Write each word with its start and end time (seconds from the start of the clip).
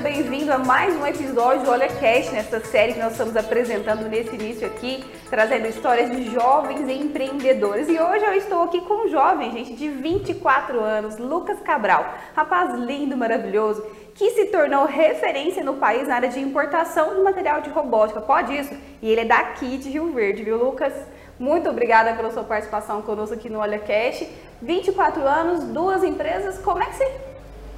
bem-vindo 0.00 0.50
a 0.50 0.56
mais 0.56 0.96
um 0.96 1.06
episódio 1.06 1.62
do 1.62 1.70
Olha 1.70 1.86
Cast, 1.86 2.32
nessa 2.32 2.58
série 2.60 2.94
que 2.94 2.98
nós 2.98 3.12
estamos 3.12 3.36
apresentando 3.36 4.08
nesse 4.08 4.34
início 4.34 4.66
aqui, 4.66 5.04
trazendo 5.28 5.66
histórias 5.66 6.10
de 6.10 6.30
jovens 6.30 6.88
empreendedores. 6.88 7.86
E 7.86 8.00
hoje 8.00 8.24
eu 8.24 8.32
estou 8.32 8.62
aqui 8.62 8.80
com 8.80 9.04
um 9.04 9.08
jovem, 9.10 9.52
gente, 9.52 9.74
de 9.74 9.90
24 9.90 10.80
anos, 10.80 11.18
Lucas 11.18 11.60
Cabral, 11.60 12.14
rapaz 12.34 12.72
lindo, 12.78 13.14
maravilhoso, 13.14 13.84
que 14.14 14.30
se 14.30 14.46
tornou 14.46 14.86
referência 14.86 15.62
no 15.62 15.74
país 15.74 16.08
na 16.08 16.14
área 16.14 16.30
de 16.30 16.40
importação 16.40 17.14
de 17.14 17.20
material 17.20 17.60
de 17.60 17.68
robótica. 17.68 18.22
Pode 18.22 18.56
isso? 18.56 18.74
E 19.02 19.10
ele 19.10 19.20
é 19.20 19.24
daqui 19.26 19.76
de 19.76 19.90
Rio 19.90 20.14
Verde, 20.14 20.42
viu, 20.42 20.56
Lucas? 20.56 20.94
Muito 21.38 21.68
obrigada 21.68 22.14
pela 22.14 22.30
sua 22.30 22.44
participação 22.44 23.02
conosco 23.02 23.34
aqui 23.34 23.50
no 23.50 23.58
Olha 23.58 23.78
Cash. 23.78 24.26
24 24.62 25.22
anos, 25.26 25.64
duas 25.64 26.02
empresas. 26.02 26.58
Como 26.58 26.82
é 26.82 26.86
que 26.86 26.96
você 26.96 27.20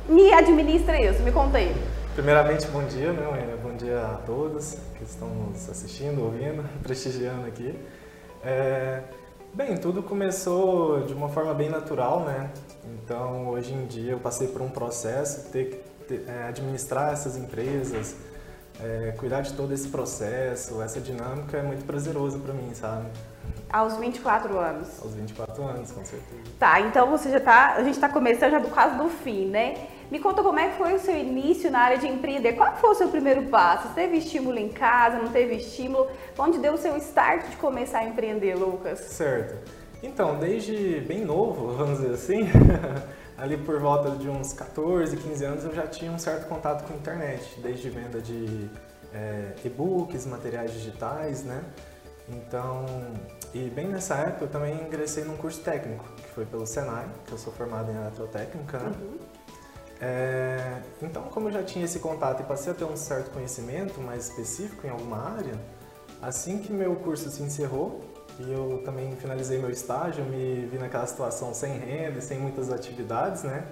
me 0.08 0.32
administra 0.32 1.00
isso? 1.02 1.20
Me 1.24 1.32
conta 1.32 1.58
aí. 1.58 1.74
Primeiramente, 2.14 2.66
bom 2.66 2.84
dia, 2.84 3.10
né? 3.10 3.56
Bom 3.62 3.74
dia 3.74 4.02
a 4.02 4.18
todos 4.26 4.76
que 4.98 5.02
estão 5.02 5.28
nos 5.28 5.66
assistindo, 5.70 6.22
ouvindo, 6.22 6.62
prestigiando 6.84 7.46
aqui. 7.46 7.74
É... 8.44 9.00
Bem, 9.54 9.78
tudo 9.78 10.02
começou 10.02 11.04
de 11.06 11.14
uma 11.14 11.30
forma 11.30 11.54
bem 11.54 11.70
natural, 11.70 12.20
né? 12.20 12.50
Então, 12.84 13.48
hoje 13.48 13.72
em 13.72 13.86
dia, 13.86 14.12
eu 14.12 14.18
passei 14.18 14.48
por 14.48 14.60
um 14.60 14.68
processo, 14.68 15.50
ter 15.50 15.82
que 16.06 16.22
é, 16.26 16.48
administrar 16.48 17.14
essas 17.14 17.34
empresas, 17.34 18.14
é, 18.78 19.14
cuidar 19.16 19.40
de 19.40 19.54
todo 19.54 19.72
esse 19.72 19.88
processo, 19.88 20.82
essa 20.82 21.00
dinâmica 21.00 21.56
é 21.56 21.62
muito 21.62 21.84
prazeroso 21.86 22.38
para 22.40 22.52
mim, 22.52 22.74
sabe? 22.74 23.06
Aos 23.70 23.96
24 23.96 24.58
anos. 24.58 25.02
Aos 25.02 25.14
24 25.14 25.64
anos, 25.64 25.90
com 25.92 26.04
certeza. 26.04 26.42
Tá, 26.58 26.78
então 26.80 27.10
você 27.10 27.30
já 27.30 27.40
tá. 27.40 27.72
A 27.72 27.82
gente 27.82 27.94
está 27.94 28.08
começando 28.08 28.50
já 28.50 28.58
do 28.58 28.68
quase 28.68 28.98
do 28.98 29.08
fim, 29.08 29.46
né? 29.46 29.88
Me 30.12 30.20
conta 30.20 30.42
como 30.42 30.58
é 30.58 30.68
que 30.68 30.76
foi 30.76 30.92
o 30.92 30.98
seu 30.98 31.16
início 31.16 31.70
na 31.70 31.78
área 31.78 31.96
de 31.96 32.06
empreender. 32.06 32.52
Qual 32.52 32.76
foi 32.76 32.90
o 32.90 32.94
seu 32.94 33.08
primeiro 33.08 33.44
passo? 33.44 33.88
Você 33.88 33.94
teve 33.94 34.18
estímulo 34.18 34.58
em 34.58 34.68
casa, 34.68 35.16
não 35.16 35.32
teve 35.32 35.54
estímulo? 35.54 36.06
Onde 36.36 36.58
deu 36.58 36.74
o 36.74 36.76
seu 36.76 36.94
start 36.98 37.48
de 37.48 37.56
começar 37.56 38.00
a 38.00 38.04
empreender, 38.04 38.54
Lucas? 38.54 38.98
Certo. 38.98 39.56
Então, 40.02 40.38
desde 40.38 41.00
bem 41.08 41.24
novo, 41.24 41.74
vamos 41.78 41.98
dizer 41.98 42.12
assim, 42.12 42.42
ali 43.38 43.56
por 43.56 43.80
volta 43.80 44.10
de 44.10 44.28
uns 44.28 44.52
14, 44.52 45.16
15 45.16 45.44
anos, 45.46 45.64
eu 45.64 45.74
já 45.74 45.86
tinha 45.86 46.12
um 46.12 46.18
certo 46.18 46.46
contato 46.46 46.86
com 46.86 46.92
a 46.92 46.96
internet, 46.98 47.58
desde 47.62 47.88
venda 47.88 48.20
de 48.20 48.68
é, 49.14 49.54
e-books, 49.64 50.26
materiais 50.26 50.74
digitais, 50.74 51.42
né? 51.42 51.64
Então, 52.28 52.84
e 53.54 53.60
bem 53.70 53.88
nessa 53.88 54.16
época 54.16 54.44
eu 54.44 54.48
também 54.48 54.74
ingressei 54.74 55.24
num 55.24 55.38
curso 55.38 55.62
técnico, 55.62 56.04
que 56.16 56.28
foi 56.34 56.44
pelo 56.44 56.66
Senai, 56.66 57.06
que 57.24 57.32
eu 57.32 57.38
sou 57.38 57.50
formado 57.50 57.90
em 57.90 57.96
eletrotécnica. 57.96 58.78
Né? 58.78 58.92
Uhum. 59.00 59.31
É, 60.04 60.80
então, 61.00 61.22
como 61.30 61.46
eu 61.46 61.52
já 61.52 61.62
tinha 61.62 61.84
esse 61.84 62.00
contato 62.00 62.40
e 62.40 62.44
passei 62.44 62.72
a 62.72 62.74
ter 62.74 62.84
um 62.84 62.96
certo 62.96 63.30
conhecimento 63.30 64.00
mais 64.00 64.28
específico 64.28 64.84
em 64.84 64.90
alguma 64.90 65.36
área, 65.36 65.54
assim 66.20 66.58
que 66.58 66.72
meu 66.72 66.96
curso 66.96 67.30
se 67.30 67.40
encerrou 67.40 68.00
e 68.40 68.52
eu 68.52 68.82
também 68.84 69.14
finalizei 69.14 69.60
meu 69.60 69.70
estágio, 69.70 70.24
me 70.24 70.66
vi 70.66 70.76
naquela 70.76 71.06
situação 71.06 71.54
sem 71.54 71.78
renda, 71.78 72.20
sem 72.20 72.36
muitas 72.36 72.72
atividades, 72.72 73.44
né? 73.44 73.64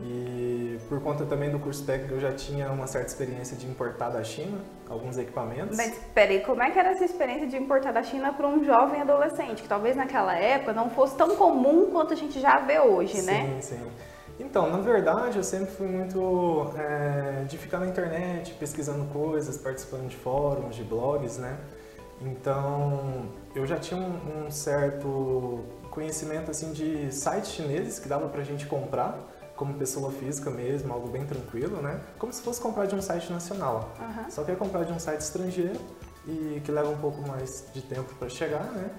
E 0.00 0.76
por 0.88 1.00
conta 1.00 1.24
também 1.24 1.50
do 1.50 1.58
curso 1.58 1.86
técnico 1.86 2.14
eu 2.14 2.20
já 2.20 2.32
tinha 2.32 2.70
uma 2.70 2.86
certa 2.86 3.06
experiência 3.06 3.56
de 3.56 3.66
importar 3.66 4.10
da 4.10 4.22
China 4.22 4.58
alguns 4.90 5.16
equipamentos. 5.16 5.76
Mas 5.76 5.94
peraí, 6.12 6.40
como 6.40 6.62
é 6.62 6.70
que 6.72 6.78
era 6.78 6.90
essa 6.90 7.04
experiência 7.04 7.46
de 7.46 7.56
importar 7.56 7.92
da 7.92 8.02
China 8.02 8.34
para 8.34 8.46
um 8.46 8.62
jovem 8.64 9.00
adolescente, 9.00 9.62
que 9.62 9.68
talvez 9.68 9.96
naquela 9.96 10.34
época 10.36 10.74
não 10.74 10.90
fosse 10.90 11.16
tão 11.16 11.36
comum 11.36 11.90
quanto 11.90 12.12
a 12.12 12.16
gente 12.16 12.38
já 12.38 12.58
vê 12.58 12.80
hoje, 12.80 13.20
sim, 13.20 13.26
né? 13.26 13.60
Sim, 13.60 13.76
sim. 13.76 13.90
Então, 14.38 14.68
na 14.70 14.78
verdade, 14.78 15.36
eu 15.36 15.44
sempre 15.44 15.72
fui 15.72 15.86
muito 15.86 16.72
é, 16.76 17.44
de 17.44 17.56
ficar 17.56 17.78
na 17.78 17.86
internet, 17.86 18.54
pesquisando 18.54 19.04
coisas, 19.12 19.56
participando 19.56 20.08
de 20.08 20.16
fóruns, 20.16 20.74
de 20.74 20.82
blogs, 20.82 21.38
né? 21.38 21.56
Então, 22.20 23.28
eu 23.54 23.66
já 23.66 23.76
tinha 23.76 24.00
um, 24.00 24.46
um 24.46 24.50
certo 24.50 25.64
conhecimento 25.90 26.50
assim 26.50 26.72
de 26.72 27.12
sites 27.12 27.52
chineses 27.52 27.98
que 27.98 28.08
dava 28.08 28.28
pra 28.28 28.42
gente 28.42 28.66
comprar 28.66 29.16
como 29.56 29.74
pessoa 29.74 30.10
física 30.10 30.50
mesmo, 30.50 30.92
algo 30.92 31.08
bem 31.08 31.24
tranquilo, 31.24 31.80
né? 31.80 32.00
Como 32.18 32.32
se 32.32 32.42
fosse 32.42 32.60
comprar 32.60 32.86
de 32.86 32.94
um 32.94 33.02
site 33.02 33.32
nacional. 33.32 33.92
Uhum. 34.00 34.30
Só 34.30 34.42
que 34.42 34.50
é 34.50 34.56
comprar 34.56 34.84
de 34.84 34.92
um 34.92 34.98
site 34.98 35.20
estrangeiro 35.20 35.80
e 36.26 36.60
que 36.64 36.72
leva 36.72 36.88
um 36.88 36.96
pouco 36.96 37.26
mais 37.28 37.64
de 37.72 37.82
tempo 37.82 38.12
para 38.16 38.28
chegar, 38.28 38.64
né? 38.64 38.90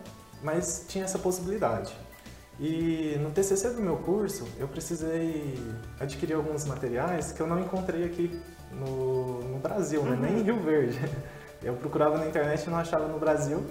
Mas 0.42 0.86
tinha 0.88 1.04
essa 1.04 1.20
possibilidade. 1.20 1.94
E 2.60 3.18
no 3.20 3.32
TCC 3.32 3.72
do 3.72 3.82
meu 3.82 3.98
curso, 3.98 4.48
eu 4.58 4.68
precisei 4.68 5.60
adquirir 6.00 6.36
alguns 6.36 6.66
materiais 6.66 7.32
que 7.32 7.42
eu 7.42 7.48
não 7.48 7.60
encontrei 7.60 8.06
aqui 8.06 8.42
no, 8.72 9.42
no 9.42 9.60
Brasil, 9.60 10.02
uhum. 10.02 10.12
né? 10.12 10.30
nem 10.30 10.40
em 10.40 10.44
Rio 10.44 10.60
Verde. 10.62 11.00
Eu 11.64 11.74
procurava 11.74 12.18
na 12.18 12.28
internet 12.28 12.64
e 12.64 12.70
não 12.70 12.78
achava 12.78 13.08
no 13.08 13.18
Brasil. 13.18 13.66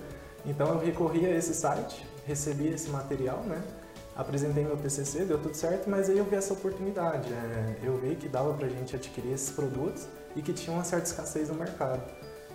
Então 0.45 0.67
eu 0.67 0.79
recorri 0.81 1.27
a 1.27 1.31
esse 1.31 1.55
site, 1.55 2.05
recebi 2.27 2.67
esse 2.67 2.91
material, 2.91 3.45
né? 3.45 3.63
apresentei 4.17 4.65
meu 4.65 4.77
TCC, 4.77 5.25
deu 5.25 5.39
tudo 5.39 5.55
certo, 5.55 5.91
mas 5.91 6.09
aí 6.09 6.19
eu 6.19 6.25
vi 6.25 6.37
essa 6.37 6.53
oportunidade. 6.53 7.33
É, 7.33 7.77
eu 7.83 7.97
vi 7.99 8.15
que 8.15 8.29
dava 8.29 8.53
pra 8.55 8.69
gente 8.69 8.95
adquirir 8.95 9.33
esses 9.33 9.51
produtos 9.51 10.07
e 10.37 10.43
que 10.43 10.53
tinha 10.53 10.75
uma 10.75 10.85
certa 10.85 11.07
escassez 11.07 11.49
no 11.49 11.55
mercado. 11.55 12.03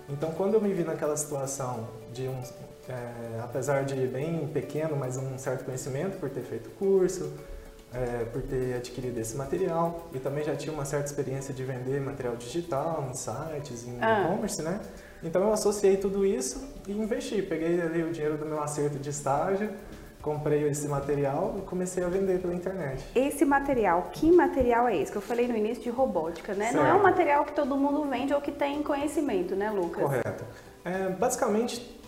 Então, 0.09 0.31
quando 0.31 0.55
eu 0.55 0.61
me 0.61 0.73
vi 0.73 0.83
naquela 0.83 1.15
situação 1.15 1.87
de 2.11 2.27
um, 2.27 2.41
é, 2.87 3.39
apesar 3.43 3.83
de 3.83 3.95
bem 4.07 4.47
pequeno, 4.47 4.95
mas 4.95 5.17
um 5.17 5.37
certo 5.37 5.65
conhecimento 5.65 6.17
por 6.19 6.29
ter 6.29 6.41
feito 6.41 6.69
curso, 6.71 7.31
é, 7.93 8.25
por 8.25 8.41
ter 8.41 8.75
adquirido 8.75 9.17
esse 9.17 9.35
material 9.35 10.07
e 10.13 10.19
também 10.19 10.43
já 10.43 10.55
tinha 10.55 10.73
uma 10.73 10.85
certa 10.85 11.07
experiência 11.07 11.53
de 11.53 11.63
vender 11.63 11.99
material 11.99 12.35
digital 12.35 13.07
em 13.09 13.13
sites, 13.13 13.87
em 13.87 13.97
ah. 14.01 14.23
e-commerce, 14.23 14.61
né? 14.61 14.79
Então 15.23 15.43
eu 15.43 15.53
associei 15.53 15.97
tudo 15.97 16.25
isso 16.25 16.63
e 16.87 16.91
investi. 16.91 17.41
Peguei 17.41 17.81
ali 17.81 18.03
o 18.03 18.11
dinheiro 18.11 18.37
do 18.37 18.45
meu 18.45 18.61
acerto 18.61 18.97
de 18.97 19.09
estágio 19.09 19.69
comprei 20.21 20.67
esse 20.67 20.87
material 20.87 21.55
e 21.57 21.61
comecei 21.61 22.03
a 22.03 22.09
vender 22.09 22.41
pela 22.41 22.53
internet. 22.53 23.03
Esse 23.15 23.45
material, 23.45 24.09
que 24.11 24.31
material 24.31 24.87
é 24.87 24.97
esse? 24.97 25.11
Que 25.11 25.17
eu 25.17 25.21
falei 25.21 25.47
no 25.47 25.55
início 25.55 25.83
de 25.83 25.89
robótica, 25.89 26.53
né? 26.53 26.71
Certo. 26.71 26.77
Não 26.77 26.85
é 26.85 26.93
um 26.93 27.01
material 27.01 27.45
que 27.45 27.53
todo 27.53 27.75
mundo 27.77 28.07
vende 28.09 28.33
ou 28.33 28.41
que 28.41 28.51
tem 28.51 28.83
conhecimento, 28.83 29.55
né, 29.55 29.69
Lucas? 29.69 30.03
Correto. 30.03 30.43
É, 30.83 31.09
basicamente, 31.09 31.99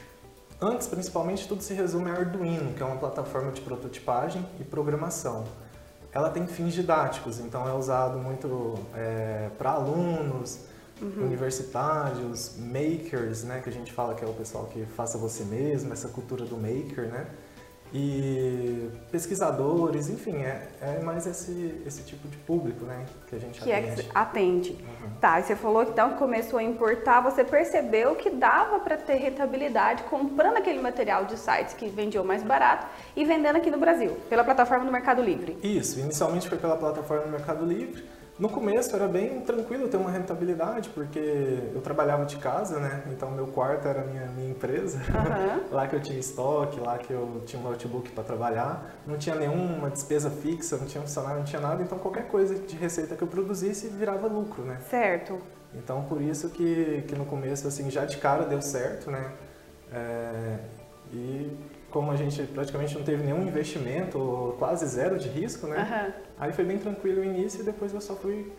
antes 0.59 0.87
principalmente, 0.87 1.47
tudo 1.47 1.63
se 1.63 1.73
resume 1.73 2.09
a 2.09 2.13
Arduino, 2.15 2.73
que 2.73 2.83
é 2.83 2.85
uma 2.85 2.97
plataforma 2.97 3.51
de 3.51 3.61
prototipagem 3.61 4.45
e 4.59 4.63
programação. 4.63 5.45
Ela 6.13 6.29
tem 6.29 6.45
fins 6.45 6.73
didáticos, 6.73 7.39
então 7.39 7.67
é 7.67 7.73
usado 7.73 8.17
muito 8.17 8.77
é, 8.93 9.49
para 9.57 9.71
alunos, 9.71 10.59
uhum. 11.01 11.23
universitários, 11.23 12.57
makers, 12.57 13.45
né, 13.45 13.61
que 13.63 13.69
a 13.69 13.71
gente 13.71 13.93
fala 13.93 14.13
que 14.13 14.23
é 14.23 14.27
o 14.27 14.33
pessoal 14.33 14.65
que 14.65 14.85
faça 14.85 15.17
você 15.17 15.45
mesmo, 15.45 15.93
essa 15.93 16.09
cultura 16.09 16.43
do 16.43 16.57
maker, 16.57 17.07
né? 17.07 17.27
E 17.93 18.89
pesquisadores, 19.11 20.09
enfim, 20.09 20.37
é, 20.37 20.67
é 20.81 20.99
mais 21.03 21.27
esse, 21.27 21.81
esse 21.85 22.03
tipo 22.03 22.27
de 22.27 22.37
público, 22.37 22.85
né, 22.85 23.05
que 23.27 23.35
a 23.35 23.39
gente 23.39 23.61
que 23.61 23.71
atende. 23.71 24.01
É 24.01 24.03
que 24.03 24.09
atende. 24.13 24.71
Uhum. 24.71 25.09
Tá, 25.19 25.39
e 25.39 25.43
você 25.43 25.55
falou 25.55 25.85
que 25.85 25.91
então 25.91 26.11
começou 26.11 26.59
a 26.59 26.63
importar, 26.63 27.21
você 27.21 27.43
percebeu 27.43 28.15
que 28.15 28.29
dava 28.29 28.79
para 28.79 28.95
ter 28.95 29.15
rentabilidade 29.15 30.03
comprando 30.03 30.57
aquele 30.57 30.79
material 30.79 31.25
de 31.25 31.37
sites 31.37 31.73
que 31.73 31.89
vendiam 31.89 32.23
mais 32.23 32.43
barato 32.43 32.87
e 33.15 33.25
vendendo 33.25 33.57
aqui 33.57 33.69
no 33.69 33.77
Brasil, 33.77 34.17
pela 34.29 34.43
plataforma 34.43 34.85
do 34.85 34.91
Mercado 34.91 35.21
Livre. 35.21 35.57
Isso, 35.61 35.99
inicialmente 35.99 36.47
foi 36.47 36.57
pela 36.57 36.77
plataforma 36.77 37.23
do 37.23 37.31
Mercado 37.31 37.65
Livre, 37.65 38.03
no 38.41 38.49
começo 38.49 38.95
era 38.95 39.07
bem 39.07 39.39
tranquilo 39.41 39.87
ter 39.87 39.97
uma 39.97 40.09
rentabilidade, 40.09 40.89
porque 40.89 41.19
eu 41.75 41.79
trabalhava 41.79 42.25
de 42.25 42.37
casa, 42.37 42.79
né? 42.79 43.03
Então 43.11 43.29
meu 43.29 43.45
quarto 43.45 43.87
era 43.87 44.03
minha, 44.03 44.25
minha 44.29 44.49
empresa. 44.49 44.97
Uhum. 44.97 45.69
lá 45.71 45.85
que 45.85 45.95
eu 45.95 46.01
tinha 46.01 46.17
estoque, 46.17 46.79
lá 46.79 46.97
que 46.97 47.13
eu 47.13 47.43
tinha 47.45 47.61
um 47.61 47.69
notebook 47.69 48.09
para 48.09 48.23
trabalhar. 48.23 48.95
Não 49.05 49.15
tinha 49.15 49.35
nenhuma 49.35 49.91
despesa 49.91 50.31
fixa, 50.31 50.75
não 50.77 50.87
tinha 50.87 51.03
funcionário, 51.03 51.37
não 51.37 51.45
tinha 51.45 51.61
nada. 51.61 51.83
Então 51.83 51.99
qualquer 51.99 52.29
coisa 52.29 52.55
de 52.55 52.75
receita 52.75 53.15
que 53.15 53.21
eu 53.21 53.27
produzisse 53.27 53.89
virava 53.89 54.25
lucro, 54.25 54.63
né? 54.63 54.79
Certo. 54.89 55.37
Então 55.75 56.01
por 56.05 56.19
isso 56.19 56.49
que, 56.49 57.03
que 57.07 57.13
no 57.13 57.25
começo, 57.25 57.67
assim, 57.67 57.91
já 57.91 58.05
de 58.05 58.17
cara 58.17 58.45
deu 58.45 58.59
certo, 58.59 59.11
né? 59.11 59.31
É, 59.93 60.57
e 61.13 61.55
como 61.91 62.11
a 62.11 62.15
gente 62.15 62.41
praticamente 62.43 62.95
não 62.95 63.03
teve 63.03 63.23
nenhum 63.23 63.43
investimento, 63.43 64.55
quase 64.57 64.85
zero 64.87 65.19
de 65.19 65.27
risco, 65.27 65.67
né? 65.67 65.77
Uhum. 65.77 66.23
Aí 66.39 66.53
foi 66.53 66.63
bem 66.63 66.77
tranquilo 66.77 67.21
o 67.21 67.23
início 67.23 67.61
e 67.61 67.63
depois 67.63 67.93
eu 67.93 68.01
só 68.01 68.15
fui 68.15 68.51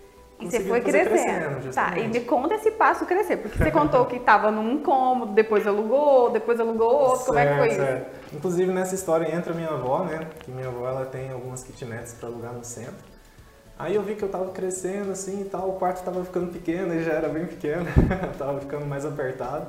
e 0.43 0.50
você 0.50 0.61
foi 0.61 0.81
crescendo. 0.81 1.61
crescendo 1.61 1.75
tá, 1.75 1.96
e 1.99 2.08
me 2.08 2.20
conta 2.20 2.55
esse 2.55 2.73
passo 2.73 3.06
crescer, 3.06 3.37
porque 3.37 3.58
você 3.58 3.70
contou 3.70 4.05
que 4.06 4.17
estava 4.17 4.50
num 4.50 4.82
cômodo, 4.82 5.32
depois 5.32 5.67
alugou, 5.67 6.31
depois 6.31 6.58
alugou 6.58 6.93
outro, 6.93 7.17
certo, 7.17 7.26
como 7.26 7.38
é 7.38 7.46
que 7.46 7.55
foi 7.55 7.70
certo. 7.70 8.11
isso? 8.26 8.37
Inclusive 8.37 8.73
nessa 8.73 8.94
história 8.94 9.34
entra 9.34 9.55
minha 9.55 9.69
avó, 9.69 10.05
né? 10.05 10.26
Que 10.40 10.50
minha 10.50 10.67
avó 10.67 10.88
ela 10.88 11.06
tem 11.06 11.31
algumas 11.31 11.62
kitnets 11.62 12.14
para 12.14 12.29
alugar 12.29 12.52
no 12.52 12.64
centro. 12.64 13.12
Aí 13.79 13.94
eu 13.94 14.02
vi 14.02 14.14
que 14.14 14.23
eu 14.23 14.29
tava 14.29 14.50
crescendo 14.50 15.12
assim 15.12 15.43
e 15.43 15.44
tal, 15.44 15.69
o 15.70 15.73
quarto 15.75 16.05
tava 16.05 16.25
ficando 16.25 16.52
pequeno, 16.52 16.93
ele 16.93 17.05
já 17.05 17.12
era 17.12 17.29
bem 17.29 17.46
pequeno, 17.46 17.87
tava 18.37 18.61
ficando 18.61 18.84
mais 18.87 19.05
apertado. 19.05 19.67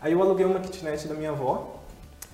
Aí 0.00 0.12
eu 0.12 0.20
aluguei 0.20 0.44
uma 0.44 0.60
kitnet 0.60 1.06
da 1.08 1.14
minha 1.14 1.30
avó 1.30 1.76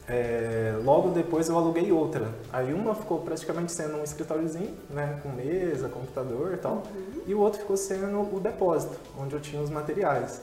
é, 0.09 0.77
logo 0.85 1.11
depois 1.11 1.49
eu 1.49 1.57
aluguei 1.57 1.93
outra. 1.93 2.29
Aí 2.53 2.73
uma 2.73 2.95
ficou 2.95 3.21
praticamente 3.21 3.73
sendo 3.73 3.99
um 3.99 4.05
escritóriozinho, 4.05 4.77
né, 4.91 5.21
com 5.23 5.29
mesa, 5.29 5.89
computador 5.89 6.55
e 6.55 6.57
tal, 6.57 6.83
uhum. 6.95 7.23
e 7.27 7.35
o 7.35 7.41
outro 7.41 7.61
ficou 7.61 7.77
sendo 7.77 8.21
o 8.35 8.41
depósito, 8.41 8.99
onde 9.19 9.35
eu 9.35 9.41
tinha 9.41 9.63
os 9.63 9.71
materiais. 9.71 10.41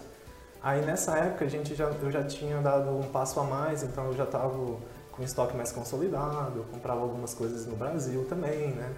Aí 0.61 0.85
nessa 0.85 1.17
época 1.17 1.45
a 1.45 1.47
gente 1.47 1.75
já, 1.75 1.85
eu 1.85 2.11
já 2.11 2.23
tinha 2.23 2.61
dado 2.61 2.89
um 2.89 3.03
passo 3.03 3.39
a 3.39 3.43
mais, 3.43 3.83
então 3.83 4.05
eu 4.07 4.13
já 4.13 4.25
estava 4.25 4.49
com 5.11 5.23
estoque 5.23 5.55
mais 5.55 5.71
consolidado, 5.71 6.59
eu 6.59 6.63
comprava 6.71 7.01
algumas 7.01 7.33
coisas 7.33 7.65
no 7.65 7.75
Brasil 7.75 8.25
também, 8.27 8.71
né? 8.71 8.89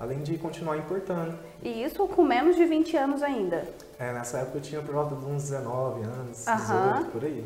Além 0.00 0.22
de 0.22 0.38
continuar 0.38 0.76
importando. 0.76 1.36
E 1.60 1.82
isso 1.82 2.06
com 2.06 2.22
menos 2.22 2.54
de 2.54 2.64
20 2.64 2.96
anos 2.96 3.22
ainda? 3.22 3.66
É, 3.98 4.12
nessa 4.12 4.38
época 4.38 4.58
eu 4.58 4.62
tinha 4.62 4.80
por 4.80 4.94
volta 4.94 5.16
de 5.16 5.24
uns 5.24 5.42
19 5.50 6.02
anos, 6.02 6.46
uhum. 6.46 6.56
18, 6.56 7.10
por 7.10 7.24
aí. 7.24 7.44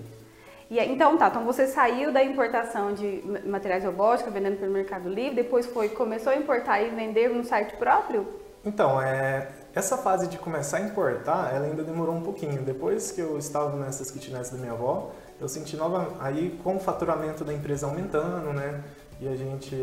E, 0.73 0.81
então 0.87 1.19
tá, 1.19 1.29
então 1.29 1.45
você 1.45 1.67
saiu 1.67 2.11
da 2.11 2.25
importação 2.25 2.95
de 2.95 3.23
materiais 3.45 3.85
robóticos, 3.85 4.33
vendendo 4.33 4.59
pelo 4.59 4.73
Mercado 4.73 5.07
Livre, 5.07 5.35
depois 5.35 5.67
foi, 5.67 5.91
começou 5.91 6.33
a 6.33 6.37
importar 6.37 6.81
e 6.81 6.89
vender 6.89 7.29
no 7.29 7.45
site 7.45 7.77
próprio? 7.77 8.27
Então, 8.65 8.99
é, 9.03 9.49
essa 9.75 9.99
fase 9.99 10.29
de 10.29 10.39
começar 10.39 10.79
a 10.79 10.81
importar, 10.81 11.55
ela 11.55 11.67
ainda 11.67 11.85
demorou 11.85 12.15
um 12.15 12.23
pouquinho. 12.23 12.63
Depois 12.63 13.13
que 13.13 13.21
eu 13.21 13.37
estava 13.37 13.77
nessas 13.77 14.11
kitnets 14.11 14.49
da 14.49 14.57
minha 14.57 14.73
avó, 14.73 15.11
eu 15.39 15.47
senti 15.47 15.77
nova, 15.77 16.15
aí 16.19 16.59
com 16.65 16.77
o 16.77 16.81
faturamento 16.81 17.45
da 17.45 17.53
empresa 17.53 17.87
aumentando, 17.87 18.55
né? 18.55 18.83
E 19.23 19.29
a 19.29 19.37
gente, 19.37 19.77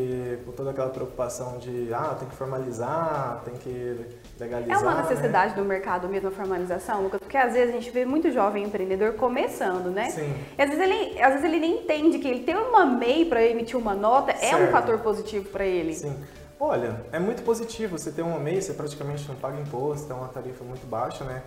com 0.46 0.52
toda 0.52 0.72
aquela 0.72 0.90
preocupação 0.90 1.60
de, 1.60 1.94
ah, 1.94 2.14
tem 2.20 2.28
que 2.28 2.36
formalizar, 2.36 3.42
tem 3.46 3.54
que 3.54 4.06
legalizar. 4.38 4.78
É 4.78 4.82
uma 4.82 4.96
né? 4.96 5.02
necessidade 5.04 5.56
né? 5.56 5.62
do 5.62 5.66
mercado 5.66 6.10
mesmo 6.10 6.28
a 6.28 6.32
formalização, 6.32 7.04
Lucas? 7.04 7.22
Porque 7.22 7.38
às 7.38 7.54
vezes 7.54 7.74
a 7.74 7.80
gente 7.80 7.90
vê 7.90 8.04
muito 8.04 8.30
jovem 8.34 8.66
empreendedor 8.66 9.14
começando, 9.14 9.92
né? 9.92 10.10
Sim. 10.10 10.36
E 10.58 10.62
às 10.62 10.70
vezes 10.70 10.84
ele, 10.84 11.22
às 11.22 11.30
vezes 11.30 11.46
ele 11.46 11.58
nem 11.58 11.84
entende 11.84 12.20
que 12.20 12.28
ele 12.28 12.44
ter 12.44 12.58
uma 12.58 12.86
MEI 12.86 13.24
para 13.30 13.42
emitir 13.42 13.80
uma 13.80 13.96
nota 13.96 14.36
certo. 14.36 14.62
é 14.62 14.68
um 14.68 14.72
fator 14.72 15.00
positivo 15.00 15.48
para 15.48 15.64
ele. 15.64 15.94
Sim. 15.94 16.14
Olha, 16.60 17.02
é 17.10 17.18
muito 17.18 17.42
positivo. 17.42 17.98
Você 17.98 18.12
ter 18.12 18.24
uma 18.24 18.40
MEI, 18.40 18.62
você 18.62 18.74
praticamente 18.74 19.26
não 19.26 19.36
paga 19.36 19.58
imposto, 19.58 20.12
é 20.12 20.16
uma 20.18 20.28
tarifa 20.28 20.66
muito 20.66 20.86
baixa, 20.86 21.24
né? 21.24 21.44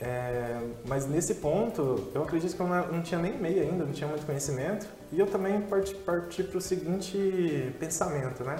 É, 0.00 0.58
mas 0.86 1.06
nesse 1.06 1.34
ponto, 1.34 2.10
eu 2.14 2.22
acredito 2.22 2.56
que 2.56 2.60
eu 2.60 2.66
não, 2.66 2.86
não, 2.92 3.02
tinha 3.02 3.20
nem 3.20 3.36
MEI 3.36 3.60
ainda, 3.60 3.84
não 3.84 3.92
tinha 3.92 4.08
muito 4.08 4.24
conhecimento. 4.24 4.86
E 5.12 5.20
eu 5.20 5.26
também 5.26 5.60
parti, 5.62 5.94
parti 5.94 6.42
para 6.42 6.58
o 6.58 6.60
seguinte 6.60 7.74
pensamento, 7.78 8.42
né? 8.42 8.56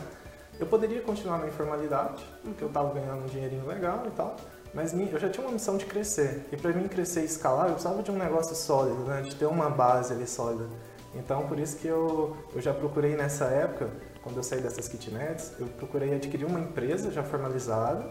Eu 0.59 0.67
poderia 0.67 1.01
continuar 1.01 1.39
na 1.39 1.49
informalidade, 1.49 2.23
porque 2.45 2.63
eu 2.63 2.69
estava 2.69 2.93
ganhando 2.93 3.25
um 3.25 3.27
dinheirinho 3.27 3.67
legal 3.67 4.03
e 4.07 4.11
tal, 4.11 4.37
mas 4.75 4.93
eu 4.93 5.19
já 5.19 5.31
tinha 5.31 5.47
uma 5.47 5.53
missão 5.53 5.79
de 5.79 5.87
crescer. 5.87 6.47
E 6.53 6.57
para 6.57 6.73
mim 6.73 6.87
crescer 6.87 7.23
e 7.23 7.25
escalar, 7.25 7.69
eu 7.69 7.73
precisava 7.73 8.03
de 8.03 8.11
um 8.11 8.19
negócio 8.19 8.55
sólido, 8.55 9.03
né? 9.05 9.23
De 9.23 9.35
ter 9.35 9.47
uma 9.47 9.71
base 9.71 10.13
ali 10.13 10.27
sólida. 10.27 10.67
Então, 11.15 11.47
por 11.49 11.59
isso 11.59 11.77
que 11.79 11.89
eu, 11.89 12.37
eu 12.55 12.61
já 12.61 12.75
procurei 12.75 13.17
nessa 13.17 13.47
época, 13.47 13.89
quando 14.23 14.37
eu 14.37 14.43
saí 14.43 14.61
dessas 14.61 14.87
kitnets, 14.87 15.53
eu 15.59 15.67
procurei 15.67 16.15
adquirir 16.15 16.45
uma 16.45 16.61
empresa 16.61 17.11
já 17.11 17.23
formalizada, 17.23 18.07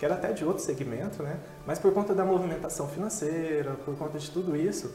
que 0.00 0.06
era 0.06 0.14
até 0.14 0.32
de 0.32 0.46
outro 0.46 0.64
segmento, 0.64 1.22
né? 1.22 1.38
Mas 1.66 1.78
por 1.78 1.92
conta 1.92 2.14
da 2.14 2.24
movimentação 2.24 2.88
financeira, 2.88 3.72
por 3.84 3.94
conta 3.98 4.18
de 4.18 4.30
tudo 4.30 4.56
isso, 4.56 4.90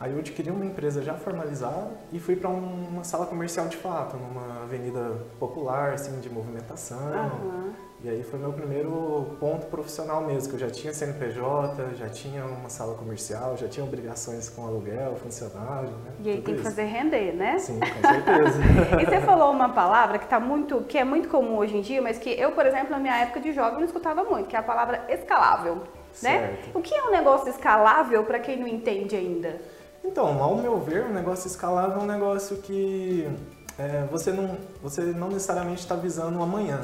aí 0.00 0.12
eu 0.12 0.18
adquiri 0.18 0.50
uma 0.50 0.64
empresa 0.64 1.02
já 1.02 1.14
formalizada 1.14 1.90
e 2.12 2.18
fui 2.18 2.36
para 2.36 2.48
uma 2.48 3.04
sala 3.04 3.26
comercial 3.26 3.68
de 3.68 3.76
fato, 3.76 4.16
numa 4.16 4.62
avenida 4.62 5.26
popular, 5.38 5.92
assim, 5.92 6.20
de 6.20 6.30
movimentação. 6.30 7.40
Uhum. 7.42 7.72
E 8.00 8.08
aí 8.08 8.22
foi 8.22 8.38
meu 8.38 8.52
primeiro 8.52 9.36
ponto 9.40 9.66
profissional 9.66 10.22
mesmo, 10.22 10.50
que 10.50 10.54
eu 10.54 10.68
já 10.68 10.70
tinha 10.70 10.94
CNPJ, 10.94 11.96
já 11.96 12.08
tinha 12.08 12.44
uma 12.44 12.68
sala 12.68 12.94
comercial, 12.94 13.56
já 13.56 13.66
tinha 13.66 13.84
obrigações 13.84 14.48
com 14.48 14.64
aluguel, 14.64 15.16
funcionário, 15.16 15.90
né? 15.90 16.12
E 16.20 16.30
aí 16.30 16.40
tem 16.40 16.54
que 16.54 16.62
fazer 16.62 16.84
render, 16.84 17.32
né? 17.32 17.58
Sim, 17.58 17.80
com 17.80 18.08
certeza. 18.08 18.60
e 19.02 19.04
você 19.04 19.20
falou 19.20 19.50
uma 19.50 19.70
palavra 19.70 20.16
que 20.16 20.28
tá 20.28 20.38
muito, 20.38 20.82
que 20.82 20.96
é 20.96 21.02
muito 21.02 21.28
comum 21.28 21.56
hoje 21.58 21.76
em 21.76 21.80
dia, 21.80 22.00
mas 22.00 22.18
que 22.18 22.30
eu, 22.30 22.52
por 22.52 22.64
exemplo, 22.66 22.90
na 22.90 23.00
minha 23.00 23.16
época 23.16 23.40
de 23.40 23.52
jovem 23.52 23.78
não 23.78 23.84
escutava 23.84 24.22
muito, 24.22 24.46
que 24.46 24.54
é 24.54 24.60
a 24.60 24.62
palavra 24.62 25.04
escalável, 25.08 25.74
né? 25.74 25.82
certo. 26.12 26.66
né? 26.66 26.72
O 26.74 26.80
que 26.80 26.94
é 26.94 27.02
um 27.02 27.10
negócio 27.10 27.48
escalável 27.48 28.22
para 28.22 28.38
quem 28.38 28.60
não 28.60 28.68
entende 28.68 29.16
ainda? 29.16 29.60
Então, 30.04 30.42
ao 30.42 30.56
meu 30.56 30.78
ver, 30.80 31.04
um 31.04 31.12
negócio 31.12 31.46
escalável 31.46 32.00
é 32.00 32.02
um 32.02 32.06
negócio 32.06 32.56
que 32.58 33.28
é, 33.78 34.04
você, 34.10 34.32
não, 34.32 34.56
você 34.82 35.02
não 35.02 35.28
necessariamente 35.28 35.80
está 35.80 35.94
visando 35.94 36.42
amanhã. 36.42 36.80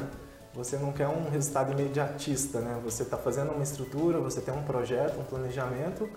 Você 0.53 0.77
não 0.77 0.93
quer 0.93 1.07
um 1.07 1.29
resultado 1.29 1.73
imediatista, 1.73 2.61
né? 2.61 2.79
Você 2.83 3.03
está 3.03 3.17
fazendo 3.17 3.51
uma 3.51 3.63
estrutura, 3.63 4.19
você 4.19 4.39
tem 4.39 4.53
um 4.53 4.63
projeto, 4.63 5.19
um 5.19 5.23
planejamento 5.23 6.09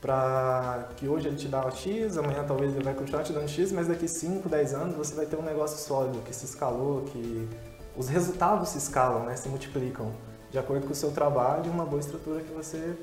para 0.00 0.88
que 0.96 1.06
hoje 1.06 1.28
ele 1.28 1.36
te 1.36 1.48
dá 1.48 1.70
X, 1.70 2.16
amanhã 2.16 2.42
talvez 2.46 2.72
ele 2.74 2.84
vai 2.84 2.94
continuar 2.94 3.22
te 3.22 3.32
dando 3.32 3.48
X, 3.48 3.70
mas 3.70 3.86
daqui 3.86 4.08
5, 4.08 4.48
10 4.48 4.74
anos 4.74 4.96
você 4.96 5.14
vai 5.14 5.26
ter 5.26 5.36
um 5.36 5.42
negócio 5.42 5.76
sólido, 5.76 6.22
que 6.22 6.34
se 6.34 6.46
escalou, 6.46 7.02
que 7.02 7.48
os 7.96 8.08
resultados 8.08 8.70
se 8.70 8.78
escalam, 8.78 9.24
né? 9.26 9.36
se 9.36 9.48
multiplicam, 9.48 10.12
de 10.50 10.58
acordo 10.58 10.86
com 10.86 10.92
o 10.92 10.96
seu 10.96 11.10
trabalho 11.10 11.66
e 11.66 11.68
uma 11.68 11.84
boa 11.84 12.00
estrutura 12.00 12.40
que 12.40 12.52
você 12.52 12.96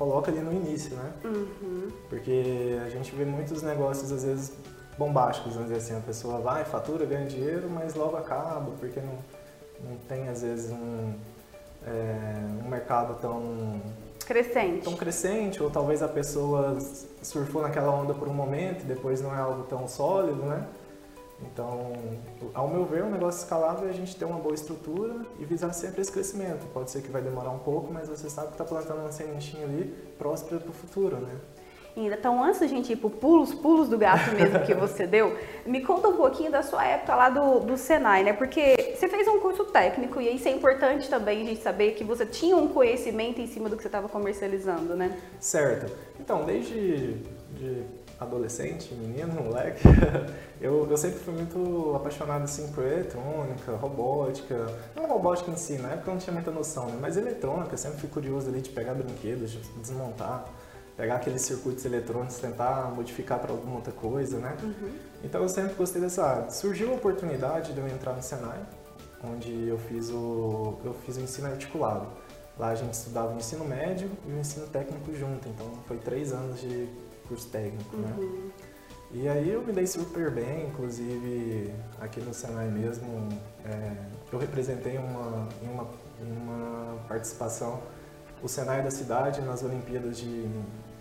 coloca 0.00 0.30
ali 0.30 0.40
no 0.40 0.50
início, 0.50 0.96
né? 0.96 1.12
Uhum. 1.22 1.90
Porque 2.08 2.78
a 2.82 2.88
gente 2.88 3.14
vê 3.14 3.26
muitos 3.26 3.60
negócios, 3.62 4.10
às 4.10 4.24
vezes, 4.24 4.50
bombásticos, 4.96 5.52
vamos 5.52 5.68
dizer 5.68 5.82
assim, 5.82 5.94
a 5.94 6.00
pessoa 6.00 6.40
vai, 6.40 6.64
fatura, 6.64 7.04
ganha 7.04 7.26
dinheiro, 7.26 7.68
mas 7.68 7.94
logo 7.94 8.16
acaba, 8.16 8.72
porque 8.80 8.98
não 8.98 9.18
não 9.82 9.96
tem 10.08 10.28
às 10.28 10.42
vezes 10.42 10.70
um, 10.70 11.14
é, 11.86 12.64
um 12.64 12.68
mercado 12.68 13.18
tão 13.20 13.80
crescente. 14.26 14.84
tão 14.84 14.94
crescente, 14.94 15.62
ou 15.62 15.70
talvez 15.70 16.02
a 16.02 16.08
pessoa 16.08 16.78
surfou 17.22 17.62
naquela 17.62 17.90
onda 17.90 18.14
por 18.14 18.28
um 18.28 18.34
momento 18.34 18.82
e 18.82 18.84
depois 18.84 19.20
não 19.20 19.34
é 19.34 19.40
algo 19.40 19.64
tão 19.64 19.88
sólido, 19.88 20.42
né? 20.42 20.66
Então, 21.42 21.92
ao 22.54 22.68
meu 22.68 22.84
ver, 22.84 23.02
um 23.02 23.10
negócio 23.10 23.42
escalável 23.42 23.86
é 23.86 23.90
a 23.90 23.94
gente 23.94 24.14
ter 24.14 24.24
uma 24.24 24.38
boa 24.38 24.54
estrutura 24.54 25.24
e 25.38 25.44
visar 25.44 25.72
sempre 25.72 26.00
esse 26.00 26.12
crescimento. 26.12 26.66
Pode 26.72 26.90
ser 26.90 27.02
que 27.02 27.10
vai 27.10 27.22
demorar 27.22 27.50
um 27.50 27.58
pouco, 27.58 27.92
mas 27.92 28.08
você 28.08 28.28
sabe 28.28 28.48
que 28.48 28.54
está 28.54 28.64
plantando 28.64 29.00
uma 29.00 29.12
sementinha 29.12 29.64
ali 29.64 29.94
próspera 30.18 30.60
para 30.60 30.70
o 30.70 30.74
futuro, 30.74 31.16
né? 31.16 31.34
Então, 31.96 32.42
antes 32.42 32.60
da 32.60 32.66
gente 32.66 32.92
ir 32.92 32.96
para 32.96 33.10
pulos, 33.10 33.52
pulos 33.52 33.88
do 33.88 33.98
gato 33.98 34.34
mesmo 34.34 34.60
que 34.60 34.72
você 34.74 35.06
deu, 35.06 35.36
me 35.66 35.80
conta 35.82 36.08
um 36.08 36.16
pouquinho 36.16 36.50
da 36.50 36.62
sua 36.62 36.84
época 36.84 37.14
lá 37.14 37.28
do, 37.28 37.60
do 37.60 37.76
Senai, 37.76 38.22
né? 38.22 38.32
Porque 38.32 38.94
você 38.96 39.08
fez 39.08 39.26
um 39.26 39.40
curso 39.40 39.64
técnico 39.64 40.20
e 40.20 40.34
isso 40.34 40.48
é 40.48 40.52
importante 40.52 41.08
também 41.08 41.42
a 41.42 41.44
gente 41.44 41.62
saber 41.62 41.92
que 41.92 42.04
você 42.04 42.24
tinha 42.24 42.56
um 42.56 42.68
conhecimento 42.68 43.40
em 43.40 43.46
cima 43.46 43.68
do 43.68 43.76
que 43.76 43.82
você 43.82 43.88
estava 43.88 44.08
comercializando, 44.08 44.94
né? 44.94 45.18
Certo. 45.40 45.92
Então, 46.18 46.44
desde 46.44 47.18
de 47.54 47.84
adolescente, 48.20 48.94
menino, 48.94 49.32
moleque, 49.42 49.82
eu, 50.60 50.86
eu 50.90 50.96
sempre 50.96 51.18
fui 51.18 51.32
muito 51.32 51.94
apaixonado 51.96 52.44
assim 52.44 52.70
por 52.72 52.84
eletrônica, 52.84 53.74
robótica, 53.76 54.66
não 54.94 55.06
robótica 55.06 55.50
em 55.50 55.56
si, 55.56 55.78
na 55.78 55.92
época 55.92 56.10
eu 56.10 56.14
não 56.14 56.20
tinha 56.20 56.34
muita 56.34 56.50
noção, 56.50 56.86
né? 56.86 56.98
mas 57.00 57.16
eletrônica, 57.16 57.76
sempre 57.76 57.98
fui 57.98 58.10
curioso 58.10 58.48
ali 58.48 58.60
de 58.60 58.70
pegar 58.70 58.94
brinquedos, 58.94 59.50
de 59.50 59.58
desmontar 59.80 60.44
pegar 61.00 61.16
aqueles 61.16 61.40
circuitos 61.40 61.82
eletrônicos, 61.86 62.36
tentar 62.36 62.92
modificar 62.94 63.38
para 63.38 63.52
alguma 63.52 63.76
outra 63.76 63.92
coisa, 63.92 64.38
né? 64.38 64.54
Uhum. 64.62 64.90
Então 65.24 65.40
eu 65.40 65.48
sempre 65.48 65.72
gostei 65.72 65.98
dessa 65.98 66.22
área. 66.22 66.50
Surgiu 66.50 66.90
a 66.90 66.94
oportunidade 66.94 67.72
de 67.72 67.80
eu 67.80 67.88
entrar 67.88 68.12
no 68.12 68.22
Senai, 68.22 68.60
onde 69.24 69.66
eu 69.66 69.78
fiz 69.78 70.10
o, 70.10 70.78
eu 70.84 70.92
fiz 71.06 71.16
o 71.16 71.22
ensino 71.22 71.48
articulado. 71.48 72.06
Lá 72.58 72.68
a 72.68 72.74
gente 72.74 72.92
estudava 72.92 73.32
o 73.32 73.36
ensino 73.38 73.64
médio 73.64 74.10
e 74.26 74.32
o 74.32 74.38
ensino 74.38 74.66
técnico 74.66 75.14
junto, 75.14 75.48
então 75.48 75.66
foi 75.88 75.96
três 75.96 76.34
anos 76.34 76.60
de 76.60 76.86
curso 77.30 77.48
técnico, 77.48 77.96
né? 77.96 78.12
uhum. 78.18 78.24
né? 78.24 78.50
E 79.12 79.28
aí 79.28 79.50
eu 79.50 79.62
me 79.62 79.72
dei 79.72 79.86
super 79.86 80.30
bem, 80.30 80.68
inclusive 80.68 81.72
aqui 82.00 82.20
no 82.20 82.32
Senai 82.32 82.68
mesmo, 82.68 83.28
é, 83.64 83.96
eu 84.32 84.38
representei 84.38 84.98
uma, 84.98 85.48
em 85.62 85.68
uma, 85.68 85.86
uma 86.20 86.96
participação 87.08 87.80
o 88.42 88.48
Senai 88.48 88.82
da 88.82 88.90
cidade 88.90 89.40
nas 89.42 89.62
Olimpíadas 89.62 90.18
de 90.18 90.48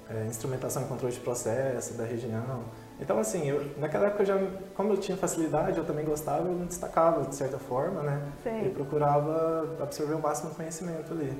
é, 0.10 0.26
instrumentação 0.26 0.84
e 0.84 0.86
controle 0.86 1.14
de 1.14 1.20
processo 1.20 1.94
da 1.94 2.04
região. 2.04 2.64
Então, 3.02 3.18
assim, 3.18 3.48
eu, 3.48 3.66
naquela 3.78 4.08
época, 4.08 4.24
eu 4.24 4.28
já, 4.28 4.38
como 4.76 4.94
eu 4.94 4.98
tinha 4.98 5.18
facilidade, 5.18 5.78
eu 5.78 5.86
também 5.86 6.04
gostava, 6.04 6.40
eu 6.40 6.54
me 6.54 6.66
destacava 6.66 7.24
de 7.24 7.34
certa 7.34 7.58
forma, 7.58 8.02
né? 8.02 8.22
Sim. 8.44 8.66
E 8.66 8.70
procurava 8.70 9.78
absorver 9.82 10.16
o 10.16 10.20
máximo 10.20 10.54
conhecimento 10.54 11.14
ali. 11.14 11.34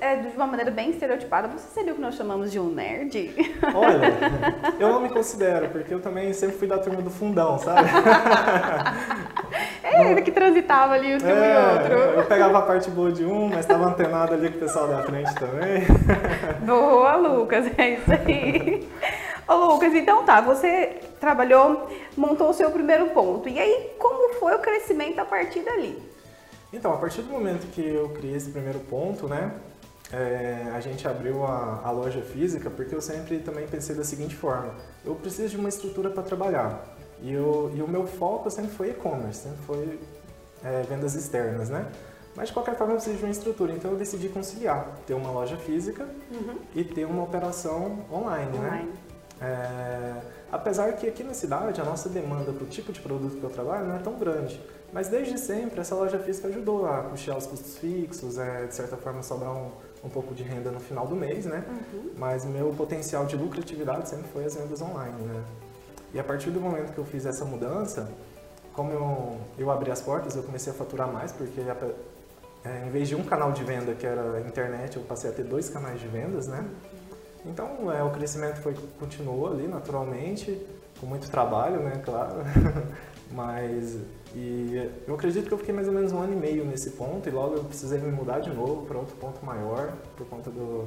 É, 0.00 0.16
de 0.16 0.34
uma 0.34 0.46
maneira 0.46 0.70
bem 0.70 0.90
estereotipada, 0.90 1.46
você 1.46 1.68
seria 1.68 1.92
o 1.92 1.96
que 1.96 2.00
nós 2.00 2.14
chamamos 2.14 2.50
de 2.50 2.58
um 2.58 2.68
nerd? 2.70 3.32
Olha, 3.74 4.12
eu 4.80 4.88
não 4.88 5.00
me 5.00 5.08
considero, 5.10 5.68
porque 5.68 5.92
eu 5.94 6.00
também 6.00 6.32
sempre 6.32 6.56
fui 6.56 6.66
da 6.66 6.78
turma 6.78 7.00
do 7.00 7.10
fundão, 7.10 7.58
sabe? 7.58 7.88
É 9.82 10.02
ele 10.10 10.22
que 10.22 10.32
transitava 10.32 10.94
ali 10.94 11.14
o 11.14 11.26
é, 11.26 11.52
e 11.52 11.74
outro. 11.74 11.92
Eu 11.92 12.24
pegava 12.24 12.58
a 12.58 12.62
parte 12.62 12.90
boa 12.90 13.12
de 13.12 13.24
um, 13.24 13.48
mas 13.48 13.60
estava 13.60 13.84
antenado 13.86 14.34
ali 14.34 14.48
com 14.50 14.56
o 14.56 14.60
pessoal 14.60 14.88
da 14.88 15.02
frente 15.02 15.32
também. 15.34 15.86
Boa, 16.66 17.16
Lucas, 17.16 17.66
é 17.76 17.90
isso 17.90 18.10
aí. 18.10 18.88
Ô 19.48 19.54
Lucas, 19.54 19.94
então 19.94 20.24
tá, 20.24 20.42
você 20.42 21.00
trabalhou, 21.18 21.88
montou 22.14 22.50
o 22.50 22.52
seu 22.52 22.70
primeiro 22.70 23.08
ponto. 23.10 23.48
E 23.48 23.58
aí, 23.58 23.92
como 23.98 24.34
foi 24.34 24.54
o 24.54 24.58
crescimento 24.58 25.18
a 25.18 25.24
partir 25.24 25.60
dali? 25.60 26.00
Então, 26.70 26.92
a 26.92 26.98
partir 26.98 27.22
do 27.22 27.32
momento 27.32 27.66
que 27.72 27.80
eu 27.80 28.10
criei 28.10 28.36
esse 28.36 28.50
primeiro 28.50 28.78
ponto, 28.80 29.26
né, 29.26 29.54
é, 30.12 30.70
a 30.74 30.80
gente 30.80 31.08
abriu 31.08 31.44
a, 31.44 31.80
a, 31.82 31.90
loja 31.90 32.20
física 32.20 32.68
porque 32.68 32.94
eu 32.94 33.00
sempre 33.00 33.38
também 33.38 33.66
pensei 33.66 33.96
da 33.96 34.04
seguinte 34.04 34.36
forma: 34.36 34.74
eu 35.02 35.14
preciso 35.14 35.48
de 35.48 35.56
uma 35.56 35.70
estrutura 35.70 36.10
para 36.10 36.22
trabalhar. 36.22 36.84
E, 37.22 37.32
eu, 37.32 37.72
e 37.74 37.80
o 37.80 37.88
meu 37.88 38.06
foco 38.06 38.50
sempre 38.50 38.70
foi 38.70 38.90
e-commerce, 38.90 39.44
sempre 39.44 39.62
foi 39.66 39.98
é, 40.62 40.82
vendas 40.82 41.14
externas, 41.14 41.70
né? 41.70 41.90
Mas 42.36 42.48
de 42.48 42.54
qualquer 42.54 42.76
forma 42.76 42.92
eu 42.92 42.96
preciso 42.96 43.16
de 43.16 43.24
uma 43.24 43.32
estrutura, 43.32 43.72
então 43.72 43.90
eu 43.92 43.96
decidi 43.96 44.28
conciliar, 44.28 44.94
ter 45.06 45.14
uma 45.14 45.30
loja 45.30 45.56
física 45.56 46.06
uhum. 46.30 46.58
e 46.74 46.84
ter 46.84 47.04
uma 47.06 47.24
operação 47.24 48.04
online, 48.12 48.58
né? 48.58 48.68
online. 48.68 48.84
né? 48.84 49.07
É, 49.40 50.20
apesar 50.50 50.92
que 50.94 51.06
aqui 51.06 51.22
na 51.22 51.34
cidade 51.34 51.80
a 51.80 51.84
nossa 51.84 52.08
demanda 52.08 52.52
para 52.52 52.64
o 52.64 52.66
tipo 52.66 52.92
de 52.92 53.00
produto 53.00 53.36
que 53.36 53.44
eu 53.44 53.50
trabalho 53.50 53.86
não 53.86 53.96
é 53.96 53.98
tão 53.98 54.14
grande. 54.14 54.60
Mas 54.92 55.08
desde 55.08 55.38
sempre 55.38 55.80
essa 55.80 55.94
loja 55.94 56.18
física 56.18 56.48
ajudou 56.48 56.86
a 56.86 57.02
custear 57.02 57.36
os 57.36 57.46
custos 57.46 57.76
fixos, 57.76 58.38
é, 58.38 58.66
de 58.66 58.74
certa 58.74 58.96
forma 58.96 59.22
sobrar 59.22 59.52
um, 59.52 59.70
um 60.02 60.08
pouco 60.08 60.34
de 60.34 60.42
renda 60.42 60.70
no 60.70 60.80
final 60.80 61.06
do 61.06 61.14
mês, 61.14 61.44
né? 61.44 61.64
Uhum. 61.68 62.10
Mas 62.16 62.44
meu 62.44 62.72
potencial 62.72 63.26
de 63.26 63.36
lucratividade 63.36 64.08
sempre 64.08 64.28
foi 64.32 64.44
as 64.44 64.54
vendas 64.54 64.80
online, 64.80 65.22
né? 65.22 65.44
E 66.14 66.18
a 66.18 66.24
partir 66.24 66.50
do 66.50 66.60
momento 66.60 66.94
que 66.94 66.98
eu 66.98 67.04
fiz 67.04 67.26
essa 67.26 67.44
mudança, 67.44 68.08
como 68.72 68.92
eu, 68.92 69.38
eu 69.58 69.70
abri 69.70 69.90
as 69.90 70.00
portas, 70.00 70.36
eu 70.36 70.42
comecei 70.42 70.72
a 70.72 70.76
faturar 70.76 71.12
mais, 71.12 71.32
porque 71.32 71.60
é, 71.60 72.86
em 72.86 72.90
vez 72.90 73.08
de 73.08 73.14
um 73.14 73.22
canal 73.22 73.52
de 73.52 73.62
venda 73.62 73.92
que 73.94 74.06
era 74.06 74.40
internet, 74.40 74.96
eu 74.96 75.02
passei 75.02 75.28
a 75.28 75.32
ter 75.32 75.44
dois 75.44 75.68
canais 75.68 76.00
de 76.00 76.08
vendas, 76.08 76.48
né? 76.48 76.64
Então 77.48 77.90
é, 77.92 78.02
o 78.02 78.10
crescimento 78.10 78.60
foi, 78.60 78.74
continuou 78.98 79.48
ali 79.48 79.66
naturalmente, 79.66 80.66
com 81.00 81.06
muito 81.06 81.30
trabalho, 81.30 81.80
né, 81.80 82.00
claro. 82.04 82.36
Mas 83.30 83.98
e 84.34 84.90
eu 85.06 85.14
acredito 85.14 85.48
que 85.48 85.52
eu 85.52 85.58
fiquei 85.58 85.74
mais 85.74 85.86
ou 85.86 85.92
menos 85.92 86.12
um 86.12 86.20
ano 86.20 86.32
e 86.32 86.36
meio 86.36 86.64
nesse 86.64 86.90
ponto 86.90 87.28
e 87.28 87.32
logo 87.32 87.56
eu 87.56 87.64
precisei 87.64 87.98
me 87.98 88.10
mudar 88.10 88.40
de 88.40 88.50
novo 88.50 88.86
para 88.86 88.98
outro 88.98 89.16
ponto 89.16 89.44
maior 89.44 89.92
por 90.16 90.26
conta 90.26 90.50
do, 90.50 90.84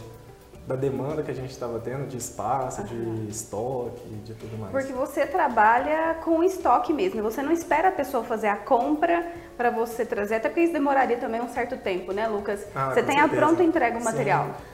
da 0.67 0.75
demanda 0.75 1.23
que 1.23 1.31
a 1.31 1.33
gente 1.33 1.49
estava 1.49 1.79
tendo 1.79 2.07
de 2.07 2.17
espaço, 2.17 2.81
uhum. 2.81 3.25
de 3.25 3.31
estoque, 3.31 4.07
de 4.23 4.33
tudo 4.35 4.57
mais. 4.57 4.71
Porque 4.71 4.93
você 4.93 5.25
trabalha 5.25 6.15
com 6.23 6.43
estoque 6.43 6.93
mesmo, 6.93 7.21
você 7.21 7.41
não 7.41 7.51
espera 7.51 7.89
a 7.89 7.91
pessoa 7.91 8.23
fazer 8.23 8.47
a 8.47 8.55
compra 8.55 9.31
para 9.57 9.69
você 9.69 10.05
trazer, 10.05 10.35
até 10.35 10.49
porque 10.49 10.61
isso 10.61 10.73
demoraria 10.73 11.17
também 11.17 11.41
um 11.41 11.49
certo 11.49 11.77
tempo, 11.77 12.11
né, 12.11 12.27
Lucas? 12.27 12.65
Ah, 12.75 12.89
você 12.89 13.01
tem 13.03 13.17
certeza. 13.17 13.25
a 13.25 13.45
pronta 13.45 13.63
entrega 13.63 13.97
o 13.97 14.03
material. 14.03 14.45
Sim, 14.45 14.70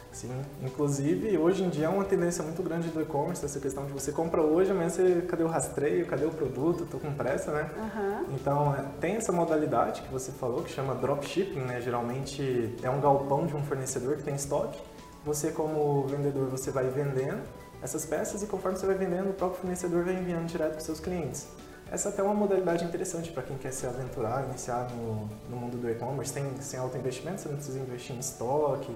inclusive 0.64 1.38
hoje 1.38 1.64
em 1.64 1.70
dia 1.70 1.86
é 1.86 1.90
uma 1.90 2.04
tendência 2.04 2.44
muito 2.44 2.64
grande 2.64 2.90
do 2.90 3.02
e-commerce 3.02 3.44
essa 3.46 3.60
questão 3.60 3.86
de 3.86 3.94
você 3.94 4.12
compra 4.12 4.42
hoje, 4.42 4.72
amanhã 4.72 4.90
você 4.90 5.22
cadê 5.28 5.44
o 5.44 5.48
rastreio, 5.48 6.06
cadê 6.06 6.26
o 6.26 6.32
produto, 6.32 6.88
tô 6.90 6.98
com 6.98 7.14
pressa, 7.14 7.52
né? 7.52 7.70
Uhum. 7.78 8.36
Então 8.36 8.76
é, 8.76 8.84
tem 9.00 9.16
essa 9.16 9.32
modalidade 9.32 10.02
que 10.02 10.12
você 10.12 10.32
falou 10.32 10.64
que 10.64 10.72
chama 10.72 10.96
dropshipping, 10.96 11.60
né? 11.60 11.82
Geralmente 11.82 12.76
é 12.82 12.90
um 12.90 13.00
galpão 13.00 13.46
de 13.46 13.56
um 13.56 13.64
fornecedor 13.64 14.18
que 14.18 14.24
tem 14.24 14.36
estoque 14.36 14.80
você 15.28 15.52
como 15.52 16.08
vendedor, 16.08 16.48
você 16.48 16.72
vai 16.72 16.90
vendendo 16.90 17.42
essas 17.82 18.06
peças 18.06 18.42
e 18.42 18.48
conforme 18.48 18.78
você 18.78 18.86
vai 18.86 18.96
vendendo, 18.96 19.30
o 19.30 19.34
próprio 19.34 19.60
fornecedor 19.60 20.06
vai 20.06 20.16
enviando 20.16 20.46
direto 20.48 20.72
para 20.72 20.78
os 20.80 20.86
seus 20.86 21.00
clientes. 21.02 21.48
Essa 21.92 22.10
é 22.10 22.12
até 22.12 22.24
uma 22.24 22.34
modalidade 22.34 22.84
interessante 22.84 23.32
para 23.32 23.44
quem 23.44 23.58
quer 23.58 23.72
se 23.72 23.86
aventurar, 23.86 24.46
iniciar 24.46 24.90
no, 24.92 25.30
no 25.50 25.58
mundo 25.58 25.78
do 25.78 25.90
e-commerce. 25.90 26.34
Tem 26.34 26.44
sem 26.60 26.80
alto 26.80 26.98
investimento, 26.98 27.42
você 27.42 27.50
não 27.50 27.56
precisa 27.56 27.80
investir 27.80 28.16
em 28.16 28.20
estoque, 28.20 28.94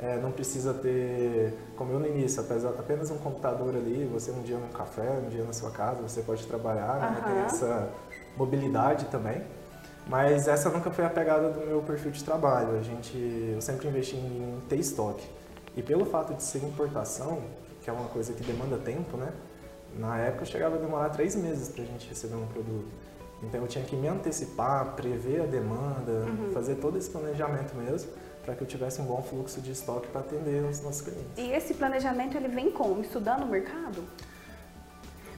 é, 0.00 0.16
não 0.16 0.30
precisa 0.30 0.72
ter, 0.72 1.54
como 1.76 1.92
eu 1.92 1.98
no 1.98 2.06
início, 2.06 2.44
apenas 2.78 3.10
um 3.10 3.18
computador 3.18 3.74
ali, 3.74 4.08
você 4.12 4.30
um 4.30 4.42
dia 4.42 4.56
no 4.56 4.68
café, 4.68 5.20
um 5.24 5.28
dia 5.28 5.42
na 5.42 5.52
sua 5.52 5.70
casa, 5.70 6.02
você 6.02 6.22
pode 6.22 6.46
trabalhar, 6.46 7.00
né? 7.00 7.22
tem 7.24 7.38
essa 7.44 7.90
mobilidade 8.36 9.06
também. 9.06 9.42
Mas 10.06 10.48
essa 10.48 10.70
nunca 10.70 10.90
foi 10.90 11.04
a 11.04 11.10
pegada 11.10 11.50
do 11.50 11.66
meu 11.66 11.82
perfil 11.82 12.10
de 12.10 12.24
trabalho. 12.24 12.78
A 12.78 12.82
gente, 12.82 13.18
eu 13.54 13.60
sempre 13.60 13.88
investi 13.88 14.16
em 14.16 14.62
ter 14.68 14.76
estoque. 14.76 15.28
E 15.76 15.82
pelo 15.82 16.06
fato 16.06 16.32
de 16.32 16.42
ser 16.42 16.64
importação, 16.64 17.42
que 17.82 17.90
é 17.90 17.92
uma 17.92 18.08
coisa 18.08 18.32
que 18.32 18.42
demanda 18.42 18.78
tempo, 18.78 19.16
né? 19.16 19.32
Na 19.98 20.18
época 20.18 20.44
chegava 20.44 20.76
a 20.76 20.78
demorar 20.78 21.10
três 21.10 21.36
meses 21.36 21.68
para 21.68 21.82
a 21.82 21.86
gente 21.86 22.08
receber 22.08 22.36
um 22.36 22.46
produto. 22.46 22.88
Então 23.42 23.60
eu 23.60 23.68
tinha 23.68 23.84
que 23.84 23.96
me 23.96 24.08
antecipar, 24.08 24.94
prever 24.96 25.42
a 25.42 25.46
demanda, 25.46 26.26
uhum. 26.26 26.50
fazer 26.52 26.76
todo 26.76 26.96
esse 26.96 27.10
planejamento 27.10 27.74
mesmo, 27.76 28.10
para 28.48 28.56
que 28.56 28.62
eu 28.62 28.66
tivesse 28.66 28.98
um 28.98 29.04
bom 29.04 29.22
fluxo 29.22 29.60
de 29.60 29.72
estoque 29.72 30.08
para 30.08 30.22
atender 30.22 30.64
os 30.64 30.80
nossos 30.80 31.02
clientes. 31.02 31.36
E 31.36 31.52
esse 31.52 31.74
planejamento 31.74 32.34
ele 32.34 32.48
vem 32.48 32.70
como? 32.70 33.02
Estudando 33.02 33.42
o 33.42 33.46
mercado? 33.46 34.02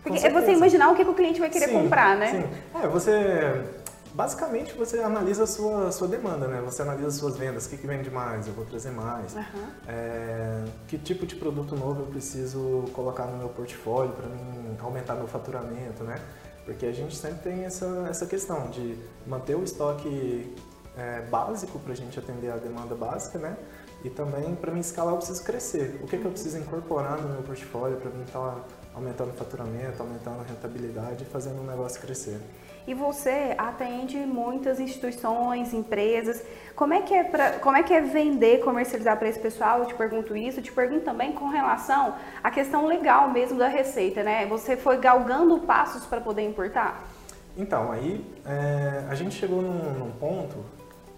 Porque 0.00 0.24
é 0.24 0.30
você 0.30 0.52
imaginar 0.52 0.92
o 0.92 0.94
que 0.94 1.02
o 1.02 1.12
cliente 1.12 1.40
vai 1.40 1.50
querer 1.50 1.66
sim, 1.66 1.72
comprar, 1.72 2.16
né? 2.16 2.30
Sim. 2.30 2.80
É, 2.80 2.86
você 2.86 3.64
Basicamente, 4.12 4.74
você 4.74 4.98
analisa 5.00 5.44
a 5.44 5.46
sua, 5.46 5.92
sua 5.92 6.08
demanda, 6.08 6.48
né? 6.48 6.60
Você 6.64 6.82
analisa 6.82 7.08
as 7.08 7.14
suas 7.14 7.36
vendas, 7.36 7.66
o 7.66 7.70
que, 7.70 7.76
que 7.76 7.86
vende 7.86 8.10
mais, 8.10 8.46
eu 8.46 8.52
vou 8.52 8.64
trazer 8.64 8.90
mais. 8.90 9.34
Uhum. 9.34 9.66
É, 9.86 10.64
que 10.88 10.98
tipo 10.98 11.24
de 11.26 11.36
produto 11.36 11.76
novo 11.76 12.02
eu 12.02 12.06
preciso 12.06 12.84
colocar 12.92 13.26
no 13.26 13.38
meu 13.38 13.48
portfólio 13.48 14.12
para 14.12 14.84
aumentar 14.84 15.14
meu 15.14 15.28
faturamento, 15.28 16.02
né? 16.02 16.20
Porque 16.64 16.86
a 16.86 16.92
gente 16.92 17.16
sempre 17.16 17.38
tem 17.38 17.64
essa, 17.64 18.06
essa 18.10 18.26
questão 18.26 18.68
de 18.70 18.98
manter 19.26 19.54
o 19.54 19.62
estoque 19.62 20.54
é, 20.96 21.22
básico 21.22 21.78
para 21.78 21.92
a 21.92 21.96
gente 21.96 22.18
atender 22.18 22.50
a 22.50 22.56
demanda 22.56 22.94
básica, 22.94 23.38
né? 23.38 23.56
E 24.02 24.08
também, 24.08 24.54
para 24.54 24.72
mim 24.72 24.80
escalar, 24.80 25.12
eu 25.12 25.18
preciso 25.18 25.44
crescer. 25.44 26.00
O 26.02 26.06
que, 26.06 26.16
que 26.16 26.24
eu 26.24 26.30
preciso 26.30 26.58
incorporar 26.58 27.20
no 27.20 27.28
meu 27.28 27.42
portfólio 27.42 27.98
para 27.98 28.10
mim 28.10 28.22
estar 28.22 28.38
tá 28.38 28.64
aumentando 28.94 29.30
o 29.30 29.34
faturamento, 29.34 30.02
aumentando 30.02 30.40
a 30.40 30.44
rentabilidade 30.44 31.22
e 31.22 31.26
fazendo 31.26 31.60
o 31.60 31.66
negócio 31.66 32.00
crescer? 32.00 32.40
E 32.86 32.94
você 32.94 33.54
atende 33.58 34.16
muitas 34.16 34.80
instituições, 34.80 35.74
empresas. 35.74 36.42
Como 36.74 36.94
é 36.94 37.02
que 37.02 37.12
é, 37.12 37.24
pra, 37.24 37.52
como 37.58 37.76
é, 37.76 37.82
que 37.82 37.92
é 37.92 38.00
vender, 38.00 38.64
comercializar 38.64 39.18
para 39.18 39.28
esse 39.28 39.38
pessoal? 39.38 39.80
Eu 39.80 39.86
te 39.86 39.94
pergunto 39.94 40.34
isso. 40.34 40.60
Eu 40.60 40.64
te 40.64 40.72
pergunto 40.72 41.04
também 41.04 41.32
com 41.32 41.48
relação 41.48 42.14
à 42.42 42.50
questão 42.50 42.86
legal 42.86 43.30
mesmo 43.30 43.58
da 43.58 43.68
receita, 43.68 44.22
né? 44.22 44.46
Você 44.46 44.78
foi 44.78 44.96
galgando 44.96 45.58
passos 45.60 46.06
para 46.06 46.22
poder 46.22 46.42
importar? 46.42 47.06
Então, 47.54 47.92
aí 47.92 48.24
é, 48.46 49.04
a 49.10 49.14
gente 49.14 49.34
chegou 49.34 49.60
num, 49.60 49.92
num 49.92 50.10
ponto 50.12 50.56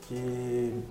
que 0.03 0.85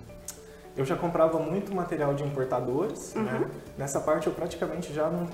eu 0.76 0.84
já 0.84 0.96
comprava 0.96 1.38
muito 1.38 1.74
material 1.74 2.14
de 2.14 2.22
importadores, 2.22 3.14
uhum. 3.14 3.22
né? 3.22 3.50
Nessa 3.76 4.00
parte 4.00 4.26
eu 4.26 4.32
praticamente 4.32 4.92
já 4.92 5.08
não, 5.10 5.28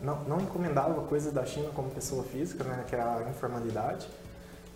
não, 0.00 0.24
não 0.24 0.40
encomendava 0.40 1.02
coisas 1.02 1.32
da 1.32 1.44
China 1.44 1.70
como 1.74 1.90
pessoa 1.90 2.22
física, 2.22 2.62
né? 2.64 2.84
Que 2.86 2.94
é 2.94 3.00
a 3.00 3.26
informalidade. 3.28 4.08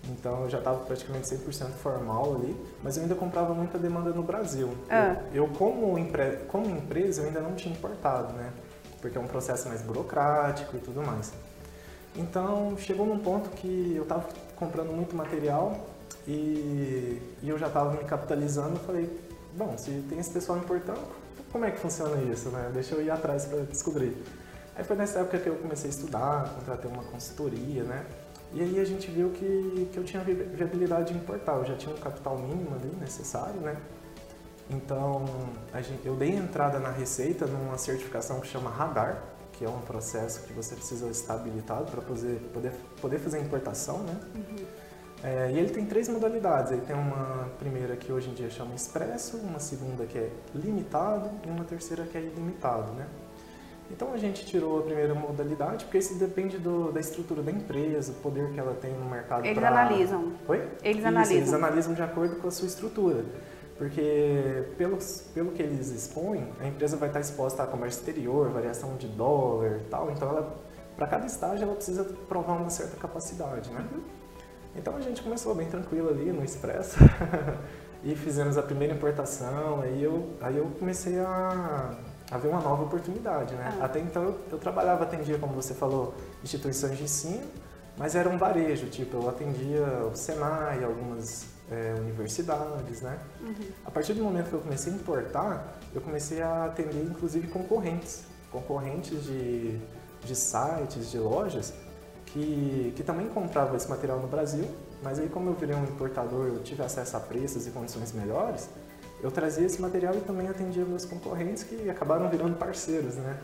Então 0.09 0.43
eu 0.43 0.51
já 0.51 0.59
estava 0.59 0.85
praticamente 0.85 1.27
100% 1.29 1.71
formal 1.75 2.35
ali, 2.35 2.57
mas 2.83 2.97
eu 2.97 3.05
ainda 3.05 3.15
comprava 3.15 3.55
muita 3.55 3.79
demanda 3.79 4.11
no 4.11 4.23
Brasil. 4.23 4.77
Ah. 4.91 5.17
Eu, 5.33 5.45
eu 5.45 5.49
como, 5.55 5.97
empre, 5.99 6.39
como 6.49 6.67
empresa, 6.67 7.23
eu 7.23 7.29
ainda 7.29 7.41
não 7.41 7.55
tinha 7.55 7.75
importado, 7.75 8.33
né? 8.35 8.53
Porque 9.01 9.17
é 9.17 9.21
um 9.21 9.27
processo 9.27 9.69
mais 9.69 9.81
burocrático 9.81 10.77
e 10.77 10.81
tudo 10.81 11.03
mais. 11.03 11.33
Então 12.17 12.77
chegou 12.79 13.07
num 13.07 13.19
ponto 13.19 13.51
que 13.51 13.95
eu 13.97 14.03
estava 14.03 14.25
comprando 14.57 14.93
muito 14.93 15.17
material 15.17 15.94
e, 16.27 17.21
e 17.43 17.49
eu 17.49 17.59
já 17.59 17.67
estava 17.67 17.93
me 17.93 18.05
capitalizando. 18.05 18.79
Falei, 18.81 19.09
bom, 19.55 19.77
se 19.77 19.91
tem 20.09 20.19
esse 20.19 20.31
pessoal 20.31 20.59
importando, 20.59 21.01
como 21.53 21.65
é 21.65 21.71
que 21.71 21.79
funciona 21.79 22.21
isso, 22.33 22.49
né? 22.49 22.71
Deixa 22.73 22.95
eu 22.95 23.03
ir 23.03 23.11
atrás 23.11 23.47
para 23.47 23.61
descobrir. 23.61 24.17
Aí 24.77 24.83
foi 24.83 24.97
nessa 24.97 25.21
época 25.21 25.39
que 25.39 25.49
eu 25.49 25.55
comecei 25.57 25.89
a 25.89 25.93
estudar, 25.93 26.53
contratei 26.57 26.91
uma 26.91 27.05
consultoria, 27.05 27.85
né? 27.85 28.05
E 28.53 28.61
aí 28.61 28.81
a 28.81 28.85
gente 28.85 29.11
viu 29.11 29.31
que, 29.31 29.89
que 29.93 29.99
eu 29.99 30.05
tinha 30.05 30.23
viabilidade 30.23 31.13
de 31.13 31.19
importar, 31.19 31.57
eu 31.57 31.65
já 31.65 31.77
tinha 31.77 31.95
um 31.95 31.99
capital 31.99 32.39
mínimo 32.39 32.75
ali 32.75 32.91
necessário, 33.01 33.61
né? 33.61 33.77
Então 34.71 35.25
gente, 35.83 36.07
eu 36.07 36.17
dei 36.17 36.31
entrada 36.31 36.79
na 36.79 36.91
Receita 36.91 37.47
numa 37.47 37.77
certificação 37.77 38.41
que 38.41 38.47
chama 38.47 38.71
Radar, 38.71 39.23
que 39.53 39.65
é 39.65 39.69
um 39.69 39.81
processo 39.81 40.43
que 40.43 40.53
você 40.53 40.75
precisa 40.75 41.09
estar 41.09 41.35
habilitado 41.35 41.91
para 41.91 42.01
poder, 42.01 42.41
poder, 42.53 42.73
poder 43.01 43.19
fazer 43.19 43.41
importação, 43.41 43.99
né? 43.99 44.21
Uhum. 44.35 44.67
É, 45.25 45.51
e 45.51 45.59
ele 45.59 45.71
tem 45.71 45.87
três 45.87 46.07
modalidades. 46.07 46.71
Ele 46.71 46.83
tem 46.83 46.95
uma 46.95 47.49
primeira 47.59 47.97
que 47.97 48.13
hoje 48.13 48.29
em 48.29 48.35
dia 48.35 48.51
chama 48.51 48.75
Expresso, 48.75 49.39
uma 49.39 49.59
segunda 49.59 50.05
que 50.05 50.19
é 50.19 50.31
limitado 50.55 51.31
e 51.47 51.51
uma 51.51 51.65
terceira 51.65 52.05
que 52.05 52.19
é 52.19 52.21
ilimitado, 52.21 52.93
né? 52.93 53.07
Então 53.91 54.13
a 54.13 54.19
gente 54.19 54.45
tirou 54.45 54.81
a 54.81 54.83
primeira 54.83 55.15
modalidade, 55.15 55.85
porque 55.87 55.99
isso 55.99 56.15
depende 56.19 56.59
do, 56.59 56.93
da 56.93 57.01
estrutura 57.01 57.43
da 57.43 57.51
empresa, 57.51 58.13
o 58.13 58.15
poder 58.17 58.51
que 58.51 58.61
ela 58.61 58.75
tem 58.75 58.93
no 58.93 59.09
mercado. 59.09 59.47
Eles 59.47 59.59
pra... 59.59 59.69
analisam. 59.69 60.33
Oi? 60.47 60.69
Eles 60.83 60.99
isso, 60.99 61.07
analisam. 61.07 61.37
Eles 61.37 61.55
analisam 61.55 61.95
de 61.95 62.03
acordo 62.03 62.37
com 62.37 62.49
a 62.49 62.51
sua 62.51 62.67
estrutura. 62.67 63.25
Porque 63.79 64.65
pelo, 64.79 64.99
pelo 65.35 65.53
que 65.53 65.63
eles 65.63 65.91
expõem, 65.91 66.47
a 66.61 66.67
empresa 66.67 66.97
vai 66.97 67.09
estar 67.09 67.21
exposta 67.21 67.63
a 67.63 67.67
comércio 67.67 68.01
exterior, 68.01 68.51
variação 68.51 68.97
de 68.97 69.09
dólar 69.09 69.81
e 69.81 69.89
tal. 69.89 70.11
Então, 70.11 70.53
para 70.97 71.07
cada 71.07 71.27
estágio, 71.27 71.65
ela 71.65 71.75
precisa 71.75 72.05
provar 72.29 72.55
uma 72.55 72.71
certa 72.71 72.97
capacidade, 72.97 73.71
né? 73.71 73.85
Uhum. 73.93 74.03
Então, 74.77 74.97
a 74.97 75.01
gente 75.01 75.23
começou 75.23 75.55
bem 75.55 75.69
tranquilo 75.69 76.09
ali 76.09 76.33
no 76.33 76.45
Expresso 76.45 76.97
e 78.03 78.15
fizemos 78.15 78.59
a 78.59 78.63
primeira 78.63 78.95
importação. 78.95 79.81
Aí 79.81 80.03
eu, 80.03 80.31
aí 80.41 80.57
eu 80.57 80.67
comecei 80.79 81.19
a 81.19 81.97
haver 82.31 82.49
uma 82.49 82.61
nova 82.61 82.85
oportunidade, 82.85 83.55
né? 83.55 83.77
Ah. 83.81 83.85
Até 83.85 84.01
então 84.01 84.23
eu, 84.25 84.41
eu, 84.53 84.59
trabalhava, 84.59 85.05
atendia, 85.05 85.39
como 85.39 85.55
você 85.55 85.75
falou, 85.75 86.15
instituições 86.43 86.97
de 86.97 87.05
ensino, 87.05 87.47
mas 87.97 88.15
era 88.15 88.29
um 88.29 88.37
varejo, 88.37 88.87
tipo, 88.89 89.17
eu 89.17 89.29
atendia 89.29 89.85
o 90.11 90.17
Senai, 90.17 90.83
algumas 90.83 91.47
é, 91.71 91.95
universidades, 91.99 93.01
né? 93.01 93.19
Uhum. 93.41 93.55
A 93.85 93.91
partir 93.91 94.15
do 94.15 94.23
momento 94.23 94.49
que 94.49 94.55
eu 94.55 94.61
comecei 94.61 94.93
a 94.93 94.97
importar, 94.97 95.79
eu 95.95 96.01
comecei 96.01 96.43
a 96.43 96.65
atender, 96.67 97.05
inclusive, 97.05 97.47
concorrentes, 97.49 98.25
concorrentes 98.51 99.25
de, 99.25 99.79
de 100.25 100.35
sites, 100.35 101.11
de 101.11 101.19
lojas, 101.19 101.73
que, 102.35 102.93
que 102.97 103.03
também 103.05 103.29
comprava 103.29 103.77
esse 103.77 103.89
material 103.89 104.19
no 104.19 104.27
Brasil, 104.27 104.65
mas 105.03 105.21
aí 105.21 105.29
como 105.29 105.51
eu 105.51 105.55
virei 105.55 105.77
um 105.77 105.85
importador, 105.85 106.49
eu 106.49 106.63
tive 106.65 106.83
acesso 106.83 107.17
a 107.17 107.21
preços 107.21 107.65
e 107.69 107.71
condições 107.71 108.13
melhores, 108.13 108.69
eu 109.23 109.31
trazia 109.31 109.65
esse 109.65 109.81
material 109.81 110.15
e 110.15 110.21
também 110.21 110.49
atendia 110.49 110.85
meus 110.85 111.05
concorrentes 111.05 111.63
que 111.63 111.89
acabaram 111.89 112.29
virando 112.29 112.57
parceiros, 112.57 113.15
né? 113.15 113.39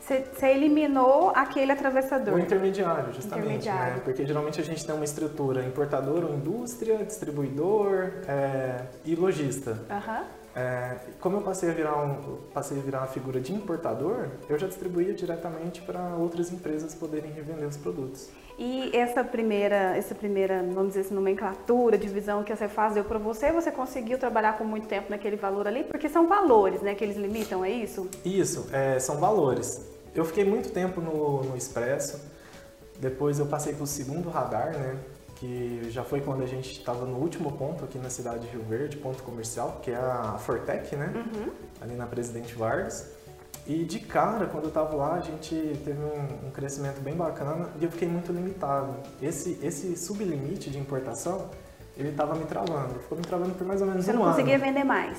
Você 0.00 0.24
uhum. 0.42 0.48
eliminou 0.48 1.32
aquele 1.36 1.70
atravessador. 1.70 2.34
O 2.34 2.38
intermediário, 2.38 3.12
justamente, 3.12 3.46
né? 3.46 3.54
intermediário. 3.56 3.94
Né? 3.94 4.00
Porque 4.02 4.26
geralmente 4.26 4.60
a 4.60 4.64
gente 4.64 4.84
tem 4.84 4.94
uma 4.94 5.04
estrutura 5.04 5.64
importador 5.64 6.24
ou 6.24 6.34
indústria, 6.34 7.04
distribuidor 7.04 8.10
é, 8.26 8.86
e 9.04 9.14
lojista. 9.14 9.78
Uhum. 9.88 10.24
É, 10.54 10.96
como 11.18 11.38
eu 11.38 11.40
passei 11.40 11.70
a 11.70 11.72
virar 11.72 11.96
um, 12.02 12.38
passei 12.52 12.78
a 12.78 12.80
virar 12.82 12.98
uma 12.98 13.06
figura 13.06 13.40
de 13.40 13.54
importador, 13.54 14.28
eu 14.48 14.58
já 14.58 14.66
distribuía 14.66 15.14
diretamente 15.14 15.80
para 15.80 16.14
outras 16.16 16.52
empresas 16.52 16.94
poderem 16.94 17.32
revender 17.32 17.66
os 17.66 17.76
produtos. 17.76 18.28
E 18.58 18.94
essa 18.94 19.24
primeira, 19.24 19.96
essa 19.96 20.14
primeira, 20.14 20.62
vamos 20.62 20.88
dizer 20.88 21.00
assim, 21.00 21.14
nomenclatura, 21.14 21.96
divisão 21.96 22.44
que 22.44 22.54
você 22.54 22.68
faz 22.68 22.94
deu 22.94 23.04
para 23.04 23.18
você, 23.18 23.50
você 23.50 23.70
conseguiu 23.70 24.18
trabalhar 24.18 24.58
com 24.58 24.64
muito 24.64 24.86
tempo 24.86 25.10
naquele 25.10 25.36
valor 25.36 25.66
ali? 25.66 25.84
Porque 25.84 26.08
são 26.08 26.28
valores, 26.28 26.82
né, 26.82 26.94
que 26.94 27.02
eles 27.02 27.16
limitam, 27.16 27.64
é 27.64 27.70
isso? 27.70 28.08
Isso, 28.24 28.68
é, 28.72 28.98
são 28.98 29.16
valores. 29.16 29.80
Eu 30.14 30.24
fiquei 30.26 30.44
muito 30.44 30.70
tempo 30.70 31.00
no, 31.00 31.42
no 31.44 31.56
Expresso, 31.56 32.20
depois 33.00 33.38
eu 33.38 33.46
passei 33.46 33.72
para 33.72 33.84
o 33.84 33.86
segundo 33.86 34.28
radar, 34.28 34.72
né, 34.72 34.98
que 35.42 35.90
já 35.90 36.04
foi 36.04 36.20
quando 36.20 36.44
a 36.44 36.46
gente 36.46 36.70
estava 36.70 37.04
no 37.04 37.16
último 37.16 37.50
ponto 37.50 37.84
aqui 37.84 37.98
na 37.98 38.08
cidade 38.08 38.46
de 38.46 38.46
Rio 38.46 38.62
Verde, 38.62 38.96
ponto 38.96 39.24
comercial, 39.24 39.80
que 39.82 39.90
é 39.90 39.96
a 39.96 40.38
Fortec, 40.38 40.94
né? 40.94 41.12
Uhum. 41.16 41.50
Ali 41.80 41.96
na 41.96 42.06
Presidente 42.06 42.54
Vargas. 42.54 43.10
E 43.66 43.82
de 43.82 43.98
cara, 43.98 44.46
quando 44.46 44.64
eu 44.64 44.68
estava 44.68 44.94
lá, 44.94 45.14
a 45.14 45.20
gente 45.20 45.56
teve 45.84 45.98
um, 45.98 46.46
um, 46.46 46.50
crescimento 46.52 47.00
bem 47.00 47.14
bacana 47.14 47.70
e 47.80 47.84
eu 47.84 47.90
fiquei 47.90 48.06
muito 48.06 48.32
limitado. 48.32 48.94
Esse, 49.20 49.58
esse 49.60 49.96
sublimite 49.96 50.70
de 50.70 50.78
importação, 50.78 51.50
ele 51.96 52.10
estava 52.10 52.36
me 52.36 52.44
travando. 52.44 52.94
Ficou 53.00 53.18
me 53.18 53.24
travando 53.24 53.54
por 53.54 53.66
mais 53.66 53.80
ou 53.80 53.88
menos 53.88 54.04
Você 54.04 54.12
um 54.12 54.14
ano. 54.14 54.22
Você 54.22 54.28
não 54.28 54.34
conseguia 54.36 54.58
vender 54.60 54.84
mais? 54.84 55.18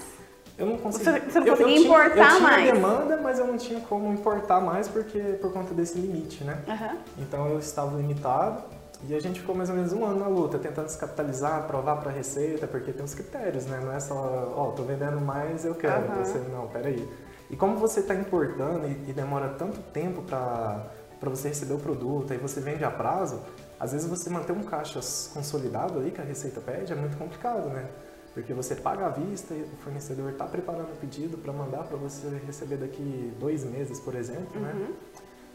Eu 0.58 0.68
não 0.68 0.78
conseguia. 0.78 1.20
Você 1.20 1.40
não 1.40 1.48
conseguia 1.48 1.52
eu, 1.52 1.70
eu 1.70 1.84
importar 1.84 2.14
tinha, 2.14 2.38
eu 2.38 2.42
mais? 2.42 2.56
Eu 2.56 2.62
tinha 2.62 2.74
demanda, 2.76 3.18
mas 3.22 3.40
eu 3.40 3.48
não 3.48 3.58
tinha 3.58 3.82
como 3.82 4.14
importar 4.14 4.62
mais 4.62 4.88
porque 4.88 5.20
por 5.42 5.52
conta 5.52 5.74
desse 5.74 5.98
limite, 5.98 6.46
né? 6.46 6.64
Uhum. 6.66 6.98
Então 7.18 7.50
eu 7.50 7.60
estava 7.60 7.98
limitado 7.98 8.64
e 9.08 9.14
a 9.14 9.20
gente 9.20 9.42
ficou 9.42 9.54
mais 9.54 9.70
ou 9.70 9.76
menos 9.76 9.92
um 9.92 10.06
ano 10.06 10.20
na 10.20 10.28
luta, 10.28 10.58
tentando 10.58 10.88
se 10.88 10.98
capitalizar, 10.98 11.68
provar 11.68 11.98
para 11.98 12.10
a 12.10 12.14
receita, 12.14 12.66
porque 12.66 12.94
tem 12.94 13.04
os 13.04 13.14
critérios, 13.14 13.66
né? 13.66 13.82
Não 13.84 13.92
é 13.92 14.00
só, 14.00 14.54
ó, 14.56 14.70
oh, 14.70 14.72
tô 14.72 14.84
vendendo 14.84 15.20
mais, 15.20 15.66
eu 15.66 15.76
quero. 15.76 16.08
Uhum. 16.08 16.24
Você, 16.24 16.38
não, 16.40 16.68
peraí. 16.68 17.08
E 17.50 17.56
como 17.56 17.76
você 17.76 18.00
está 18.00 18.16
importando 18.16 18.88
e, 18.88 19.10
e, 19.10 19.14
demora 19.14 19.50
tanto 19.50 19.82
tempo 19.92 20.22
para 20.22 20.90
você 21.22 21.50
receber 21.50 21.74
o 21.74 21.80
produto, 21.80 22.32
aí 22.32 22.40
você 22.40 22.62
vende 22.62 22.86
a 22.86 22.90
prazo, 22.90 23.42
às 23.78 23.92
vezes 23.92 24.08
você 24.08 24.30
manter 24.30 24.54
um 24.54 24.64
caixa 24.64 25.00
consolidado 25.34 26.00
ali 26.00 26.10
que 26.10 26.22
a 26.22 26.24
receita 26.24 26.62
pede 26.62 26.94
é 26.94 26.96
muito 26.96 27.18
complicado, 27.18 27.68
né? 27.70 27.90
Porque 28.34 28.54
você 28.54 28.74
paga 28.74 29.08
à 29.08 29.10
vista 29.10 29.54
e 29.54 29.62
o 29.64 29.78
fornecedor 29.84 30.32
está 30.32 30.46
preparando 30.46 30.94
o 30.94 30.96
pedido 30.96 31.38
para 31.38 31.52
mandar 31.52 31.84
para 31.84 31.98
você 31.98 32.28
receber 32.48 32.78
daqui 32.78 33.34
dois 33.38 33.64
meses, 33.66 34.00
por 34.00 34.16
exemplo, 34.16 34.60
né? 34.60 34.72
uhum. 34.74 34.80
né? 34.80 34.94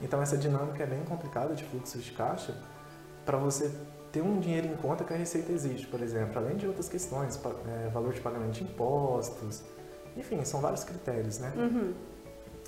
Então 0.02 0.22
essa 0.22 0.36
dinâmica 0.36 0.82
é 0.82 0.86
bem 0.86 1.02
complicada 1.04 1.54
de 1.54 1.64
fluxo 1.64 1.98
de 1.98 2.12
caixa 2.12 2.54
para 3.28 3.36
você 3.36 3.70
ter 4.10 4.22
um 4.22 4.40
dinheiro 4.40 4.68
em 4.68 4.76
conta 4.76 5.04
que 5.04 5.12
a 5.12 5.16
Receita 5.16 5.52
exige, 5.52 5.86
por 5.86 6.00
exemplo, 6.00 6.38
além 6.38 6.56
de 6.56 6.66
outras 6.66 6.88
questões, 6.88 7.38
é, 7.66 7.90
valor 7.90 8.14
de 8.14 8.22
pagamento 8.22 8.52
de 8.52 8.64
impostos, 8.64 9.62
enfim, 10.16 10.42
são 10.46 10.62
vários 10.62 10.82
critérios, 10.82 11.38
né? 11.38 11.52
Uhum. 11.54 11.92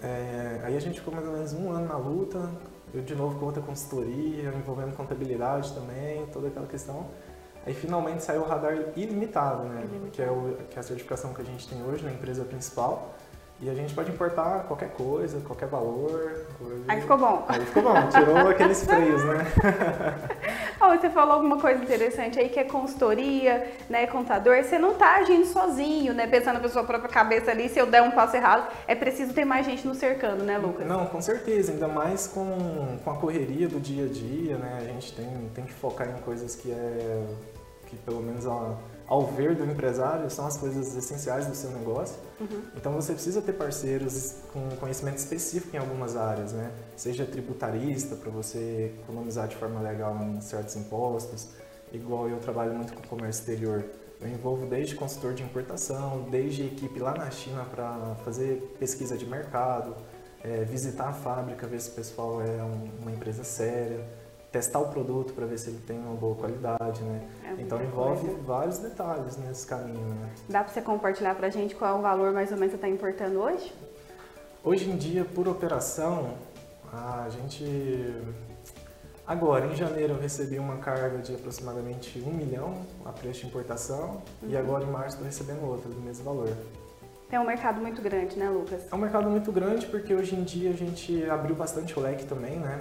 É, 0.03 0.61
aí 0.63 0.77
a 0.77 0.79
gente 0.79 0.99
ficou 0.99 1.15
mais 1.15 1.27
ou 1.27 1.33
menos 1.33 1.55
um 1.55 1.71
ano 1.73 1.89
na 1.89 1.97
luta, 1.97 2.51
eu 2.93 3.01
de 3.01 3.15
novo 3.15 3.39
com 3.39 3.47
outra 3.47 3.63
consultoria, 3.63 4.53
envolvendo 4.55 4.95
contabilidade 4.95 5.73
também, 5.73 6.27
toda 6.27 6.49
aquela 6.49 6.67
questão. 6.67 7.09
Aí 7.65 7.73
finalmente 7.73 8.23
saiu 8.23 8.43
o 8.43 8.45
radar 8.45 8.77
ilimitado, 8.95 9.65
né? 9.65 9.85
Ilimitado. 9.85 10.11
Que, 10.11 10.21
é 10.21 10.31
o, 10.31 10.57
que 10.69 10.77
é 10.77 10.81
a 10.81 10.83
certificação 10.83 11.33
que 11.33 11.41
a 11.41 11.45
gente 11.45 11.67
tem 11.67 11.83
hoje 11.85 12.05
na 12.05 12.13
empresa 12.13 12.45
principal. 12.45 13.15
E 13.63 13.69
a 13.69 13.75
gente 13.75 13.93
pode 13.93 14.11
importar 14.11 14.65
qualquer 14.65 14.89
coisa, 14.93 15.39
qualquer 15.41 15.69
valor. 15.69 16.47
Aí 16.89 17.03
ficou 17.03 17.19
bom. 17.19 17.45
Aí 17.47 17.61
ficou 17.61 17.83
bom, 17.83 17.95
tirou 18.09 18.37
aqueles 18.49 18.83
freios, 18.85 19.23
né? 19.23 19.45
oh, 20.81 20.97
você 20.97 21.11
falou 21.11 21.35
alguma 21.35 21.59
coisa 21.59 21.83
interessante 21.83 22.39
aí 22.41 22.49
que 22.49 22.59
é 22.59 22.65
consultoria, 22.65 23.71
né, 23.91 24.07
contador. 24.07 24.57
Você 24.65 24.79
não 24.79 24.93
está 24.93 25.17
agindo 25.17 25.45
sozinho, 25.45 26.15
né, 26.15 26.27
pensando 26.27 26.59
na 26.59 26.69
sua 26.71 26.85
própria 26.85 27.11
cabeça 27.11 27.51
ali, 27.51 27.69
se 27.69 27.79
eu 27.79 27.85
der 27.87 28.01
um 28.01 28.13
passo 28.13 28.35
errado, 28.35 28.67
é 28.89 28.95
preciso 28.95 29.35
ter 29.35 29.45
mais 29.45 29.67
gente 29.67 29.87
nos 29.87 29.99
cercando, 29.99 30.43
né, 30.43 30.57
Lucas? 30.57 30.87
Não, 30.87 31.05
com 31.05 31.21
certeza, 31.21 31.73
ainda 31.73 31.87
mais 31.87 32.27
com, 32.27 32.99
com 33.05 33.11
a 33.11 33.17
correria 33.17 33.69
do 33.69 33.79
dia 33.79 34.07
a 34.07 34.09
dia, 34.09 34.57
né, 34.57 34.79
a 34.81 34.85
gente 34.85 35.15
tem, 35.15 35.51
tem 35.55 35.65
que 35.65 35.73
focar 35.75 36.09
em 36.09 36.23
coisas 36.23 36.57
que 36.57 36.73
é, 36.73 37.27
que 37.87 37.97
pelo 37.97 38.23
menos 38.23 38.47
a 38.47 38.75
ao 39.11 39.27
ver 39.27 39.57
do 39.57 39.65
empresário 39.65 40.31
são 40.31 40.47
as 40.47 40.57
coisas 40.57 40.97
essenciais 40.97 41.45
do 41.45 41.55
seu 41.55 41.71
negócio. 41.71 42.17
Uhum. 42.41 42.63
Então 42.75 42.93
você 42.93 43.13
precisa 43.13 43.43
ter 43.43 43.53
parceiros 43.53 44.37
com 44.53 44.69
conhecimento 44.77 45.19
específico 45.19 45.77
em 45.77 45.79
algumas 45.79 46.17
áreas, 46.17 46.53
né? 46.53 46.73
Seja 46.97 47.27
tributarista 47.27 48.17
para 48.17 48.31
você 48.31 48.95
economizar 49.03 49.47
de 49.47 49.57
forma 49.57 49.81
legal 49.81 50.17
em 50.23 50.41
certos 50.41 50.75
impostos, 50.75 51.49
igual 51.93 52.29
eu 52.29 52.39
trabalho 52.39 52.75
muito 52.75 52.95
com 52.95 53.03
comércio 53.03 53.41
exterior. 53.41 53.85
Eu 54.21 54.29
envolvo 54.29 54.67
desde 54.67 54.95
consultor 54.95 55.35
de 55.35 55.43
importação, 55.43 56.29
desde 56.31 56.65
equipe 56.65 56.99
lá 56.99 57.15
na 57.15 57.31
China 57.31 57.65
para 57.65 58.15
fazer 58.25 58.75
pesquisa 58.79 59.17
de 59.17 59.27
mercado, 59.27 59.95
é, 60.43 60.65
visitar 60.65 61.09
a 61.09 61.13
fábrica, 61.13 61.67
ver 61.67 61.81
se 61.81 61.91
o 61.91 61.95
pessoal 61.95 62.43
é 62.43 62.63
um, 62.63 62.91
uma 63.03 63.13
empresa 63.13 63.45
séria 63.45 64.20
testar 64.51 64.81
o 64.81 64.89
produto 64.89 65.33
para 65.33 65.47
ver 65.47 65.59
se 65.59 65.71
ele 65.71 65.81
tem 65.87 65.99
uma 65.99 66.15
boa 66.15 66.35
qualidade, 66.35 67.03
né? 67.03 67.29
É 67.45 67.63
então 67.63 67.83
envolve 67.83 68.27
coisa. 68.27 68.43
vários 68.43 68.79
detalhes 68.79 69.37
nesse 69.37 69.67
caminho, 69.67 70.15
né? 70.15 70.29
Dá 70.49 70.65
para 70.65 70.73
você 70.73 70.83
compartilhar 70.83 71.35
para 71.35 71.47
a 71.47 71.51
gente 71.51 71.75
qual 71.75 71.97
é 71.97 71.99
o 71.99 72.03
valor 72.03 72.33
mais 72.33 72.51
ou 72.51 72.59
menos 72.59 72.75
que 72.75 72.81
você 72.81 72.87
está 72.87 72.89
importando 72.89 73.41
hoje? 73.41 73.73
Hoje 74.63 74.91
em 74.91 74.97
dia, 74.97 75.25
por 75.25 75.49
operação, 75.49 76.35
a 76.93 77.29
gente... 77.31 78.15
Agora, 79.27 79.67
em 79.67 79.77
janeiro, 79.77 80.15
eu 80.15 80.21
recebi 80.21 80.59
uma 80.59 80.79
carga 80.79 81.19
de 81.19 81.33
aproximadamente 81.33 82.19
um 82.27 82.33
milhão 82.33 82.75
a 83.05 83.13
preço 83.13 83.41
de 83.41 83.47
importação 83.47 84.21
uhum. 84.43 84.51
e 84.51 84.57
agora 84.57 84.83
em 84.83 84.91
março 84.91 85.11
estou 85.11 85.25
recebendo 85.25 85.65
outra 85.65 85.89
do 85.89 86.01
mesmo 86.01 86.25
valor. 86.25 86.49
É 87.31 87.39
um 87.39 87.47
mercado 87.47 87.81
muito 87.81 88.03
grande, 88.03 88.37
né, 88.37 88.51
Lucas? 88.51 88.83
É 88.91 88.95
um 88.95 88.99
mercado 88.99 89.31
muito 89.31 89.53
grande 89.53 89.87
porque 89.87 90.13
hoje 90.13 90.35
em 90.35 90.43
dia 90.43 90.71
a 90.71 90.73
gente 90.73 91.25
abriu 91.31 91.55
bastante 91.55 91.97
o 91.97 92.03
leque 92.03 92.25
também, 92.25 92.59
né? 92.59 92.81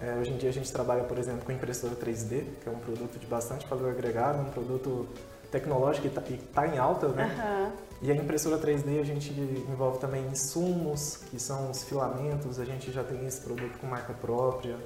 É, 0.00 0.14
hoje 0.14 0.30
em 0.30 0.36
dia 0.36 0.48
a 0.48 0.52
gente 0.52 0.72
trabalha, 0.72 1.02
por 1.04 1.18
exemplo, 1.18 1.44
com 1.44 1.52
impressora 1.52 1.94
3D, 1.96 2.44
que 2.62 2.68
é 2.68 2.72
um 2.72 2.78
produto 2.78 3.18
de 3.18 3.26
bastante 3.26 3.66
valor 3.66 3.90
agregado, 3.90 4.40
um 4.40 4.50
produto 4.50 5.08
tecnológico 5.50 6.06
e 6.06 6.10
está 6.10 6.22
tá 6.52 6.66
em 6.66 6.78
alta, 6.78 7.08
né? 7.08 7.72
Uhum. 7.72 7.88
E 8.02 8.12
a 8.12 8.14
impressora 8.14 8.58
3D 8.58 9.00
a 9.00 9.04
gente 9.04 9.32
envolve 9.68 9.98
também 9.98 10.24
insumos, 10.28 11.16
que 11.30 11.40
são 11.40 11.70
os 11.70 11.82
filamentos, 11.82 12.60
a 12.60 12.64
gente 12.64 12.92
já 12.92 13.02
tem 13.02 13.26
esse 13.26 13.40
produto 13.40 13.76
com 13.78 13.86
marca 13.88 14.12
própria. 14.12 14.76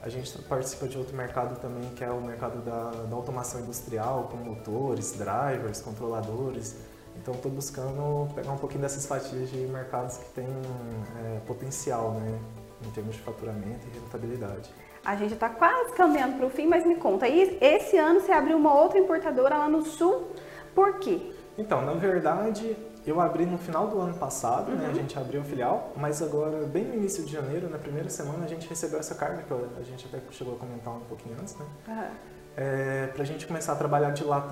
A 0.00 0.08
gente 0.08 0.38
participa 0.42 0.86
de 0.86 0.98
outro 0.98 1.16
mercado 1.16 1.58
também, 1.58 1.88
que 1.96 2.04
é 2.04 2.10
o 2.10 2.20
mercado 2.20 2.62
da, 2.62 2.90
da 2.90 3.16
automação 3.16 3.60
industrial, 3.60 4.28
com 4.30 4.36
motores, 4.36 5.12
drivers, 5.12 5.80
controladores. 5.80 6.76
Então 7.16 7.34
estou 7.34 7.50
buscando 7.50 8.32
pegar 8.34 8.52
um 8.52 8.58
pouquinho 8.58 8.82
dessas 8.82 9.06
fatias 9.06 9.50
de 9.50 9.58
mercados 9.66 10.18
que 10.18 10.30
têm 10.30 10.46
é, 10.46 11.40
potencial, 11.46 12.12
né? 12.12 12.38
Em 12.86 12.90
termos 12.90 13.16
de 13.16 13.22
faturamento 13.22 13.86
e 13.86 13.98
rentabilidade. 13.98 14.70
A 15.04 15.16
gente 15.16 15.34
está 15.34 15.48
quase 15.48 15.92
caminhando 15.92 16.36
para 16.36 16.46
o 16.46 16.50
fim, 16.50 16.66
mas 16.66 16.86
me 16.86 16.96
conta, 16.96 17.26
aí 17.26 17.58
esse 17.60 17.96
ano 17.96 18.20
você 18.20 18.32
abriu 18.32 18.56
uma 18.56 18.74
outra 18.74 18.98
importadora 18.98 19.56
lá 19.56 19.68
no 19.68 19.84
Sul, 19.84 20.28
por 20.74 20.98
quê? 20.98 21.32
Então, 21.56 21.82
na 21.82 21.92
verdade, 21.92 22.76
eu 23.06 23.20
abri 23.20 23.44
no 23.44 23.58
final 23.58 23.86
do 23.86 24.00
ano 24.00 24.14
passado, 24.14 24.70
uhum. 24.70 24.78
né? 24.78 24.86
A 24.86 24.88
uhum. 24.88 24.94
gente 24.94 25.18
abriu 25.18 25.40
a 25.42 25.44
filial, 25.44 25.92
mas 25.96 26.22
agora, 26.22 26.66
bem 26.66 26.84
no 26.84 26.94
início 26.94 27.22
de 27.24 27.32
janeiro, 27.32 27.68
na 27.68 27.78
primeira 27.78 28.08
semana, 28.08 28.44
a 28.44 28.48
gente 28.48 28.68
recebeu 28.68 28.98
essa 28.98 29.14
carga, 29.14 29.42
que 29.42 29.52
a 29.52 29.82
gente 29.82 30.06
até 30.06 30.20
chegou 30.30 30.54
a 30.54 30.58
comentar 30.58 30.94
um 30.94 31.00
pouquinho 31.00 31.36
antes, 31.38 31.56
né? 31.56 31.66
Uhum. 31.86 32.04
É, 32.56 33.06
para 33.08 33.22
a 33.22 33.26
gente 33.26 33.46
começar 33.46 33.72
a 33.72 33.76
trabalhar 33.76 34.10
de 34.10 34.24
lá 34.24 34.48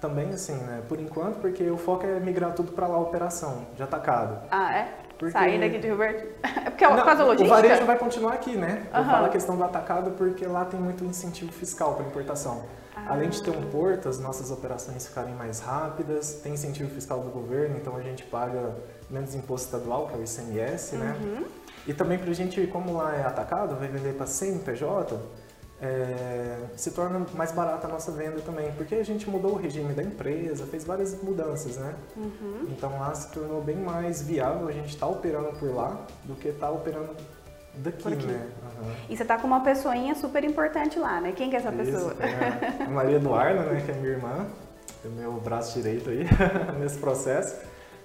também, 0.00 0.30
assim, 0.30 0.54
né? 0.54 0.82
Por 0.88 0.98
enquanto, 0.98 1.40
porque 1.40 1.70
o 1.70 1.76
foco 1.76 2.04
é 2.04 2.18
migrar 2.18 2.52
tudo 2.52 2.72
para 2.72 2.86
lá 2.86 2.96
a 2.96 3.00
operação, 3.00 3.66
de 3.76 3.82
atacado. 3.82 4.46
Ah, 4.50 4.76
é? 4.76 5.03
Porque... 5.18 5.32
Sair 5.32 5.60
daqui 5.60 5.78
de 5.78 5.86
Rio 5.86 5.96
Verde? 5.96 6.26
É 6.64 6.70
porque 6.70 6.84
é 6.84 6.88
uma 6.88 7.02
coisa 7.02 7.22
logística? 7.22 7.52
O 7.52 7.62
varejo 7.62 7.84
vai 7.84 7.98
continuar 7.98 8.32
aqui, 8.32 8.56
né? 8.56 8.86
Eu 8.92 9.04
falo 9.04 9.26
a 9.26 9.28
questão 9.28 9.56
do 9.56 9.62
atacado 9.62 10.12
porque 10.12 10.46
lá 10.46 10.64
tem 10.64 10.80
muito 10.80 11.04
incentivo 11.04 11.52
fiscal 11.52 11.94
para 11.94 12.06
importação. 12.06 12.64
Ah. 12.96 13.12
Além 13.12 13.28
de 13.28 13.42
ter 13.42 13.50
um 13.50 13.70
porto, 13.70 14.08
as 14.08 14.18
nossas 14.18 14.50
operações 14.50 15.06
ficarem 15.06 15.34
mais 15.34 15.60
rápidas, 15.60 16.40
tem 16.42 16.54
incentivo 16.54 16.90
fiscal 16.90 17.20
do 17.20 17.30
governo, 17.30 17.76
então 17.76 17.96
a 17.96 18.00
gente 18.00 18.24
paga 18.24 18.74
menos 19.10 19.34
imposto 19.34 19.66
estadual, 19.66 20.06
que 20.08 20.14
é 20.14 20.16
o 20.16 20.24
ICMS, 20.24 20.96
né? 20.96 21.16
Uhum. 21.20 21.44
E 21.86 21.92
também 21.92 22.18
para 22.18 22.30
a 22.30 22.34
gente, 22.34 22.66
como 22.68 22.96
lá 22.96 23.14
é 23.14 23.22
atacado, 23.22 23.76
vai 23.76 23.88
vender 23.88 24.14
para 24.14 24.26
CNPJ, 24.26 25.18
é, 25.80 26.56
se 26.76 26.90
torna 26.92 27.26
mais 27.34 27.52
barata 27.52 27.86
a 27.86 27.90
nossa 27.90 28.12
venda 28.12 28.40
também, 28.40 28.72
porque 28.72 28.94
a 28.94 29.04
gente 29.04 29.28
mudou 29.28 29.52
o 29.52 29.56
regime 29.56 29.92
da 29.92 30.02
empresa, 30.02 30.66
fez 30.66 30.84
várias 30.84 31.20
mudanças, 31.22 31.76
né? 31.76 31.94
Uhum. 32.16 32.68
Então 32.70 32.98
lá 32.98 33.14
se 33.14 33.30
tornou 33.32 33.60
bem 33.60 33.76
mais 33.76 34.22
viável 34.22 34.68
a 34.68 34.72
gente 34.72 34.90
estar 34.90 35.06
tá 35.06 35.12
operando 35.12 35.52
por 35.58 35.74
lá 35.74 36.06
do 36.24 36.34
que 36.34 36.48
estar 36.48 36.68
tá 36.68 36.72
operando 36.72 37.10
Daqui, 37.76 38.08
né? 38.08 38.46
Uhum. 38.62 38.92
E 39.08 39.16
você 39.16 39.24
tá 39.24 39.36
com 39.36 39.48
uma 39.48 39.60
pessoinha 39.60 40.14
super 40.14 40.44
importante 40.44 40.98
lá, 40.98 41.20
né? 41.20 41.32
Quem 41.32 41.50
que 41.50 41.56
é 41.56 41.58
essa 41.58 41.70
Isso, 41.70 41.92
pessoa? 41.92 42.14
a 42.80 42.86
Maria 42.88 43.16
Eduarda, 43.16 43.62
né? 43.62 43.82
Que 43.84 43.90
é 43.90 43.94
minha 43.94 44.12
irmã, 44.12 44.46
é 45.04 45.08
meu 45.08 45.32
braço 45.32 45.74
direito 45.74 46.08
aí 46.08 46.24
nesse 46.78 46.98
processo. 46.98 47.56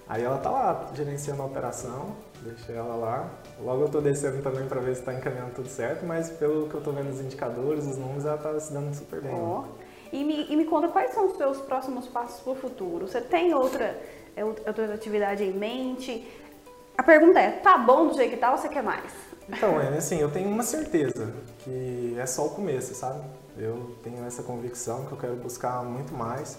Aí 0.09 0.23
ela 0.23 0.39
tá 0.39 0.49
lá 0.49 0.89
gerenciando 0.95 1.43
a 1.43 1.45
operação, 1.45 2.15
deixei 2.41 2.75
ela 2.75 2.95
lá. 2.95 3.29
Logo 3.61 3.83
eu 3.83 3.89
tô 3.89 4.01
descendo 4.01 4.41
também 4.41 4.67
para 4.67 4.81
ver 4.81 4.95
se 4.95 5.03
tá 5.03 5.13
encaminhando 5.13 5.53
tudo 5.53 5.69
certo, 5.69 6.03
mas 6.03 6.31
pelo 6.31 6.67
que 6.67 6.73
eu 6.73 6.81
tô 6.81 6.91
vendo 6.91 7.11
os 7.11 7.21
indicadores, 7.21 7.85
os 7.85 7.95
números, 7.95 8.25
ela 8.25 8.37
tá 8.37 8.59
se 8.59 8.73
dando 8.73 8.91
super 8.95 9.21
bem. 9.21 9.35
Oh. 9.35 9.65
E, 10.11 10.23
me, 10.23 10.47
e 10.49 10.55
me 10.55 10.65
conta 10.65 10.87
quais 10.87 11.13
são 11.13 11.27
os 11.27 11.37
seus 11.37 11.61
próximos 11.61 12.07
passos 12.07 12.39
para 12.41 12.53
o 12.53 12.55
futuro? 12.55 13.07
Você 13.07 13.21
tem 13.21 13.53
outra, 13.53 14.01
é, 14.35 14.43
outra 14.43 14.95
atividade 14.95 15.43
em 15.43 15.53
mente? 15.53 16.27
A 16.97 17.03
pergunta 17.03 17.39
é, 17.39 17.51
tá 17.51 17.77
bom 17.77 18.07
do 18.07 18.15
jeito 18.15 18.31
que 18.31 18.37
tá 18.37 18.51
ou 18.51 18.57
você 18.57 18.67
quer 18.67 18.81
mais? 18.81 19.11
Então, 19.47 19.79
é 19.79 19.95
assim, 19.95 20.19
eu 20.19 20.31
tenho 20.31 20.49
uma 20.49 20.63
certeza 20.63 21.31
que 21.59 22.15
é 22.19 22.25
só 22.25 22.47
o 22.47 22.49
começo, 22.49 22.95
sabe? 22.95 23.21
Eu 23.57 23.95
tenho 24.03 24.25
essa 24.25 24.41
convicção 24.41 25.05
que 25.05 25.11
eu 25.11 25.17
quero 25.17 25.35
buscar 25.35 25.83
muito 25.83 26.13
mais, 26.15 26.57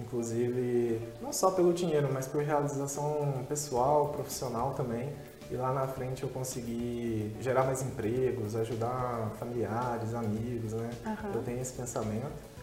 inclusive 0.00 1.00
não 1.20 1.32
só 1.32 1.50
pelo 1.50 1.72
dinheiro, 1.72 2.08
mas 2.12 2.26
por 2.26 2.42
realização 2.42 3.44
pessoal, 3.48 4.08
profissional 4.08 4.74
também. 4.74 5.12
E 5.50 5.56
lá 5.56 5.72
na 5.72 5.86
frente 5.86 6.22
eu 6.22 6.28
conseguir 6.28 7.36
gerar 7.40 7.64
mais 7.64 7.82
empregos, 7.82 8.56
ajudar 8.56 9.30
familiares, 9.38 10.14
amigos, 10.14 10.72
né? 10.72 10.90
Uhum. 11.06 11.32
Eu 11.34 11.42
tenho 11.42 11.60
esse 11.60 11.72
pensamento. 11.72 12.54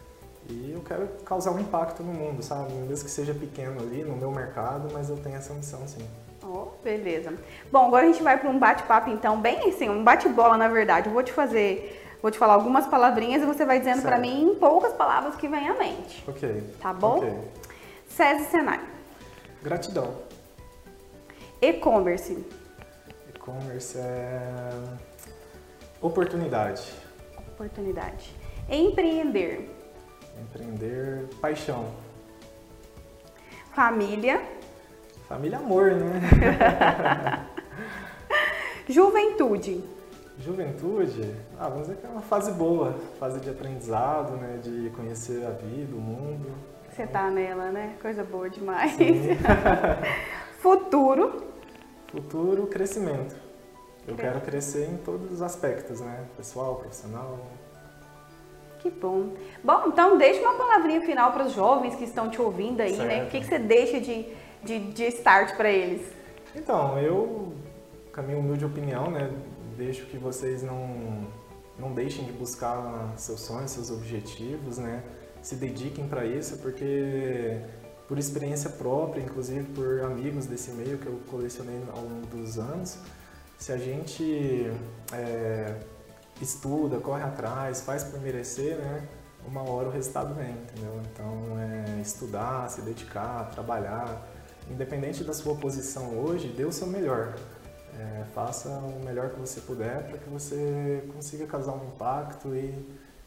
E 0.50 0.72
eu 0.74 0.82
quero 0.82 1.08
causar 1.24 1.52
um 1.52 1.60
impacto 1.60 2.04
no 2.04 2.12
mundo, 2.12 2.42
sabe? 2.42 2.74
Mesmo 2.74 3.06
que 3.06 3.12
seja 3.12 3.34
pequeno 3.34 3.80
ali, 3.80 4.04
no 4.04 4.16
meu 4.16 4.32
mercado, 4.32 4.90
mas 4.92 5.10
eu 5.10 5.18
tenho 5.18 5.36
essa 5.36 5.54
missão 5.54 5.88
sim. 5.88 6.06
Oh, 6.44 6.70
beleza. 6.84 7.34
Bom, 7.72 7.88
agora 7.88 8.06
a 8.06 8.12
gente 8.12 8.24
vai 8.24 8.38
para 8.38 8.50
um 8.50 8.58
bate-papo 8.58 9.10
então, 9.12 9.40
bem 9.40 9.70
assim, 9.70 9.88
um 9.88 10.04
bate-bola 10.04 10.58
na 10.58 10.68
verdade. 10.68 11.08
Eu 11.08 11.14
vou 11.14 11.24
te 11.24 11.32
fazer, 11.32 12.01
vou 12.22 12.32
te 12.32 12.38
falar 12.38 12.54
algumas 12.54 12.88
palavrinhas 12.88 13.42
e 13.42 13.46
você 13.46 13.66
vai 13.66 13.80
dizendo 13.80 14.02
para 14.02 14.18
mim 14.18 14.52
em 14.52 14.56
poucas 14.56 14.94
palavras 14.94 15.36
que 15.36 15.48
vem 15.48 15.68
à 15.68 15.74
mente. 15.74 16.24
Ok. 16.28 16.64
Tá 16.80 16.94
bom? 16.94 17.18
Ok. 17.18 17.52
SESI 18.08 18.46
Senai. 18.46 18.82
Gratidão. 19.62 20.16
E-commerce. 21.62 22.46
E-commerce 23.34 23.98
é 23.98 24.72
oportunidade. 26.02 26.92
Oportunidade. 27.38 28.34
Empreender. 28.70 29.70
Empreender, 30.42 31.28
paixão. 31.40 31.92
Família. 33.74 34.42
Família 35.28 35.60
amor, 35.60 35.92
né? 35.92 37.48
Juventude. 38.90 39.84
Juventude, 40.42 41.36
ah, 41.60 41.70
vamos 41.70 41.88
dizer 41.88 42.00
que 42.00 42.06
é 42.06 42.10
uma 42.10 42.22
fase 42.22 42.52
boa, 42.52 42.96
fase 43.20 43.40
de 43.40 43.50
aprendizado, 43.50 44.32
né, 44.38 44.60
de 44.62 44.90
conhecer 44.96 45.46
a 45.46 45.52
vida, 45.52 45.96
o 45.96 46.00
mundo. 46.02 46.52
Você 46.90 47.06
tá 47.06 47.30
nela, 47.30 47.72
né? 47.72 47.96
Coisa 48.02 48.24
boa 48.24 48.50
demais. 48.50 48.98
Futuro. 50.60 51.44
Futuro, 52.08 52.68
crescimento. 52.68 53.36
Eu 54.08 54.16
quero 54.16 54.42
crescer 54.42 54.90
em 54.90 54.98
todos 54.98 55.32
os 55.32 55.42
aspectos, 55.42 56.02
né? 56.02 56.26
Pessoal, 56.36 56.76
profissional, 56.76 57.40
que 58.82 58.90
bom. 58.90 59.34
Bom, 59.64 59.84
então 59.88 60.18
deixa 60.18 60.42
uma 60.42 60.56
palavrinha 60.56 61.02
final 61.02 61.32
para 61.32 61.46
os 61.46 61.54
jovens 61.54 61.96
que 61.96 62.04
estão 62.04 62.30
te 62.32 62.42
ouvindo 62.42 62.82
aí, 62.82 62.96
certo. 62.96 63.08
né? 63.08 63.24
O 63.24 63.28
que, 63.28 63.40
que 63.40 63.46
você 63.46 63.60
deixa 63.60 64.02
de, 64.02 64.26
de, 64.64 64.92
de 64.92 65.04
start 65.06 65.56
para 65.56 65.70
eles? 65.70 66.12
Então, 66.56 66.98
eu, 66.98 67.54
com 68.12 68.20
a 68.20 68.24
minha 68.24 68.40
humilde 68.40 68.66
opinião, 68.66 69.12
né? 69.12 69.30
Deixo 69.82 70.06
que 70.06 70.18
vocês 70.20 70.62
não, 70.62 71.28
não 71.80 71.92
deixem 71.92 72.24
de 72.24 72.32
buscar 72.32 73.12
seus 73.18 73.42
sonhos, 73.42 73.72
seus 73.72 73.90
objetivos, 73.90 74.78
né? 74.78 75.04
Se 75.42 75.56
dediquem 75.56 76.08
para 76.08 76.24
isso, 76.24 76.58
porque 76.58 77.60
por 78.08 78.20
experiência 78.20 78.70
própria, 78.70 79.24
inclusive 79.24 79.64
por 79.74 80.02
amigos 80.02 80.46
desse 80.46 80.70
meio 80.70 81.00
que 81.00 81.08
eu 81.08 81.20
colecionei 81.32 81.82
ao 81.96 82.04
longo 82.04 82.28
dos 82.28 82.60
anos, 82.60 83.00
se 83.58 83.72
a 83.72 83.78
gente 83.78 84.72
é, 85.14 85.80
estuda, 86.40 87.00
corre 87.00 87.24
atrás, 87.24 87.82
faz 87.82 88.04
por 88.04 88.22
merecer, 88.22 88.78
né? 88.78 89.08
Uma 89.48 89.68
hora 89.68 89.88
o 89.88 89.92
resultado 89.92 90.36
vem, 90.36 90.52
entendeu? 90.52 91.02
Então 91.12 91.60
é 91.60 92.00
estudar, 92.00 92.70
se 92.70 92.82
dedicar, 92.82 93.50
trabalhar, 93.50 94.28
independente 94.70 95.24
da 95.24 95.34
sua 95.34 95.56
posição 95.56 96.20
hoje, 96.20 96.50
dê 96.50 96.66
o 96.66 96.72
seu 96.72 96.86
melhor. 96.86 97.34
É, 98.00 98.24
faça 98.34 98.70
o 98.70 99.04
melhor 99.04 99.30
que 99.32 99.40
você 99.40 99.62
puder 99.62 100.04
para 100.08 100.18
que 100.18 100.30
você 100.30 101.04
consiga 101.14 101.46
causar 101.46 101.74
um 101.74 101.88
impacto 101.88 102.56
e, 102.56 102.74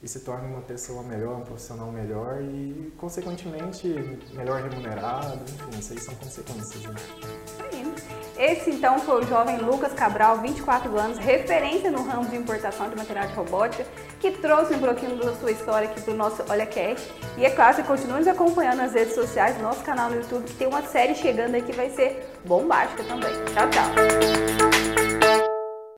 e 0.02 0.08
se 0.08 0.20
torne 0.20 0.46
uma 0.46 0.62
pessoa 0.62 1.02
melhor, 1.02 1.36
um 1.36 1.44
profissional 1.44 1.92
melhor 1.92 2.42
e, 2.42 2.92
consequentemente, 2.96 3.88
melhor 4.32 4.62
remunerado. 4.62 5.42
Enfim, 5.44 5.78
isso 5.78 5.92
aí 5.92 6.00
são 6.00 6.14
consequências. 6.14 6.82
Né? 6.82 8.23
Esse 8.36 8.70
então 8.70 8.98
foi 8.98 9.22
o 9.22 9.26
jovem 9.26 9.58
Lucas 9.58 9.92
Cabral, 9.92 10.38
24 10.38 10.98
anos, 10.98 11.18
referência 11.18 11.90
no 11.90 12.02
ramo 12.02 12.28
de 12.28 12.36
importação 12.36 12.88
de 12.88 12.96
material 12.96 13.26
de 13.28 13.34
robótica, 13.34 13.86
que 14.18 14.30
trouxe 14.32 14.74
um 14.74 14.78
pouquinho 14.78 15.16
da 15.16 15.34
sua 15.36 15.52
história 15.52 15.88
aqui 15.88 16.00
para 16.00 16.12
o 16.12 16.16
nosso 16.16 16.42
Olha 16.48 16.66
Cast. 16.66 17.12
E 17.36 17.44
é 17.44 17.50
claro, 17.50 17.76
você 17.76 17.82
continue 17.82 18.18
nos 18.18 18.28
acompanhando 18.28 18.78
nas 18.78 18.92
redes 18.92 19.14
sociais, 19.14 19.60
nosso 19.60 19.84
canal 19.84 20.10
no 20.10 20.16
YouTube, 20.16 20.44
que 20.44 20.54
tem 20.54 20.66
uma 20.66 20.82
série 20.82 21.14
chegando 21.14 21.54
aí 21.54 21.62
que 21.62 21.72
vai 21.72 21.90
ser 21.90 22.28
bombástica 22.44 23.04
também. 23.04 23.30
Tchau, 23.52 23.70
tchau! 23.70 24.93